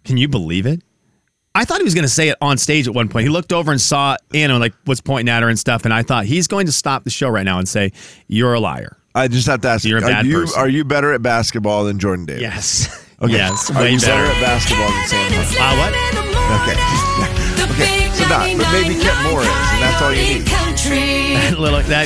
Can 0.04 0.18
you 0.18 0.28
believe 0.28 0.66
it?" 0.66 0.82
I 1.56 1.66
thought 1.66 1.78
he 1.80 1.84
was 1.86 1.94
going 1.96 2.04
to 2.04 2.10
say 2.10 2.28
it 2.30 2.38
on 2.42 2.58
stage 2.58 2.88
at 2.88 2.94
one 2.94 3.08
point. 3.08 3.24
He 3.24 3.30
looked 3.30 3.54
over 3.54 3.72
and 3.72 3.80
saw 3.80 4.18
Anna, 4.34 4.60
like 4.60 4.74
was 4.86 5.00
pointing 5.02 5.32
at 5.34 5.42
her 5.42 5.50
and 5.50 5.58
stuff, 5.58 5.86
and 5.86 5.94
I 5.94 6.04
thought 6.04 6.26
he's 6.26 6.48
going 6.48 6.66
to 6.66 6.72
stop 6.74 7.06
the 7.06 7.10
show 7.10 7.30
right 7.30 7.46
now 7.46 7.58
and 7.60 7.68
say, 7.68 7.94
"You're 8.28 8.54
a 8.54 8.60
liar." 8.60 8.98
I 9.16 9.30
just 9.30 9.48
have 9.48 9.62
to 9.62 9.70
ask 9.70 9.86
You're 9.86 10.00
a 10.00 10.04
are 10.04 10.08
bad 10.10 10.26
you 10.26 10.42
person. 10.42 10.60
are 10.60 10.68
you 10.68 10.84
better 10.84 11.14
at 11.14 11.22
basketball 11.22 11.86
than 11.86 11.98
Jordan 11.98 12.26
Davis? 12.26 12.42
Yes. 12.42 13.02
Okay. 13.22 13.32
Yes. 13.32 13.72
Are 13.72 13.80
Way 13.82 13.92
you 13.94 14.00
better 14.02 14.28
better. 14.28 14.36
at 14.36 14.42
basketball 14.44 14.92
than 14.92 15.08
Sam 15.08 15.32
Hunt? 15.32 15.56
Uh, 15.56 15.72
what? 15.80 15.94
Okay. 16.68 16.76
okay. 17.72 18.12
So 18.12 18.28
not, 18.28 18.44
but 18.60 18.68
maybe 18.76 19.00
Kip 19.00 19.16
Moore 19.24 19.40
is, 19.40 19.48
and 19.48 19.82
that's 19.82 20.02
all 20.04 20.12
you 20.12 20.40
need. 20.40 20.46
Country. 20.46 21.40
Little 21.58 21.80
that 21.80 22.04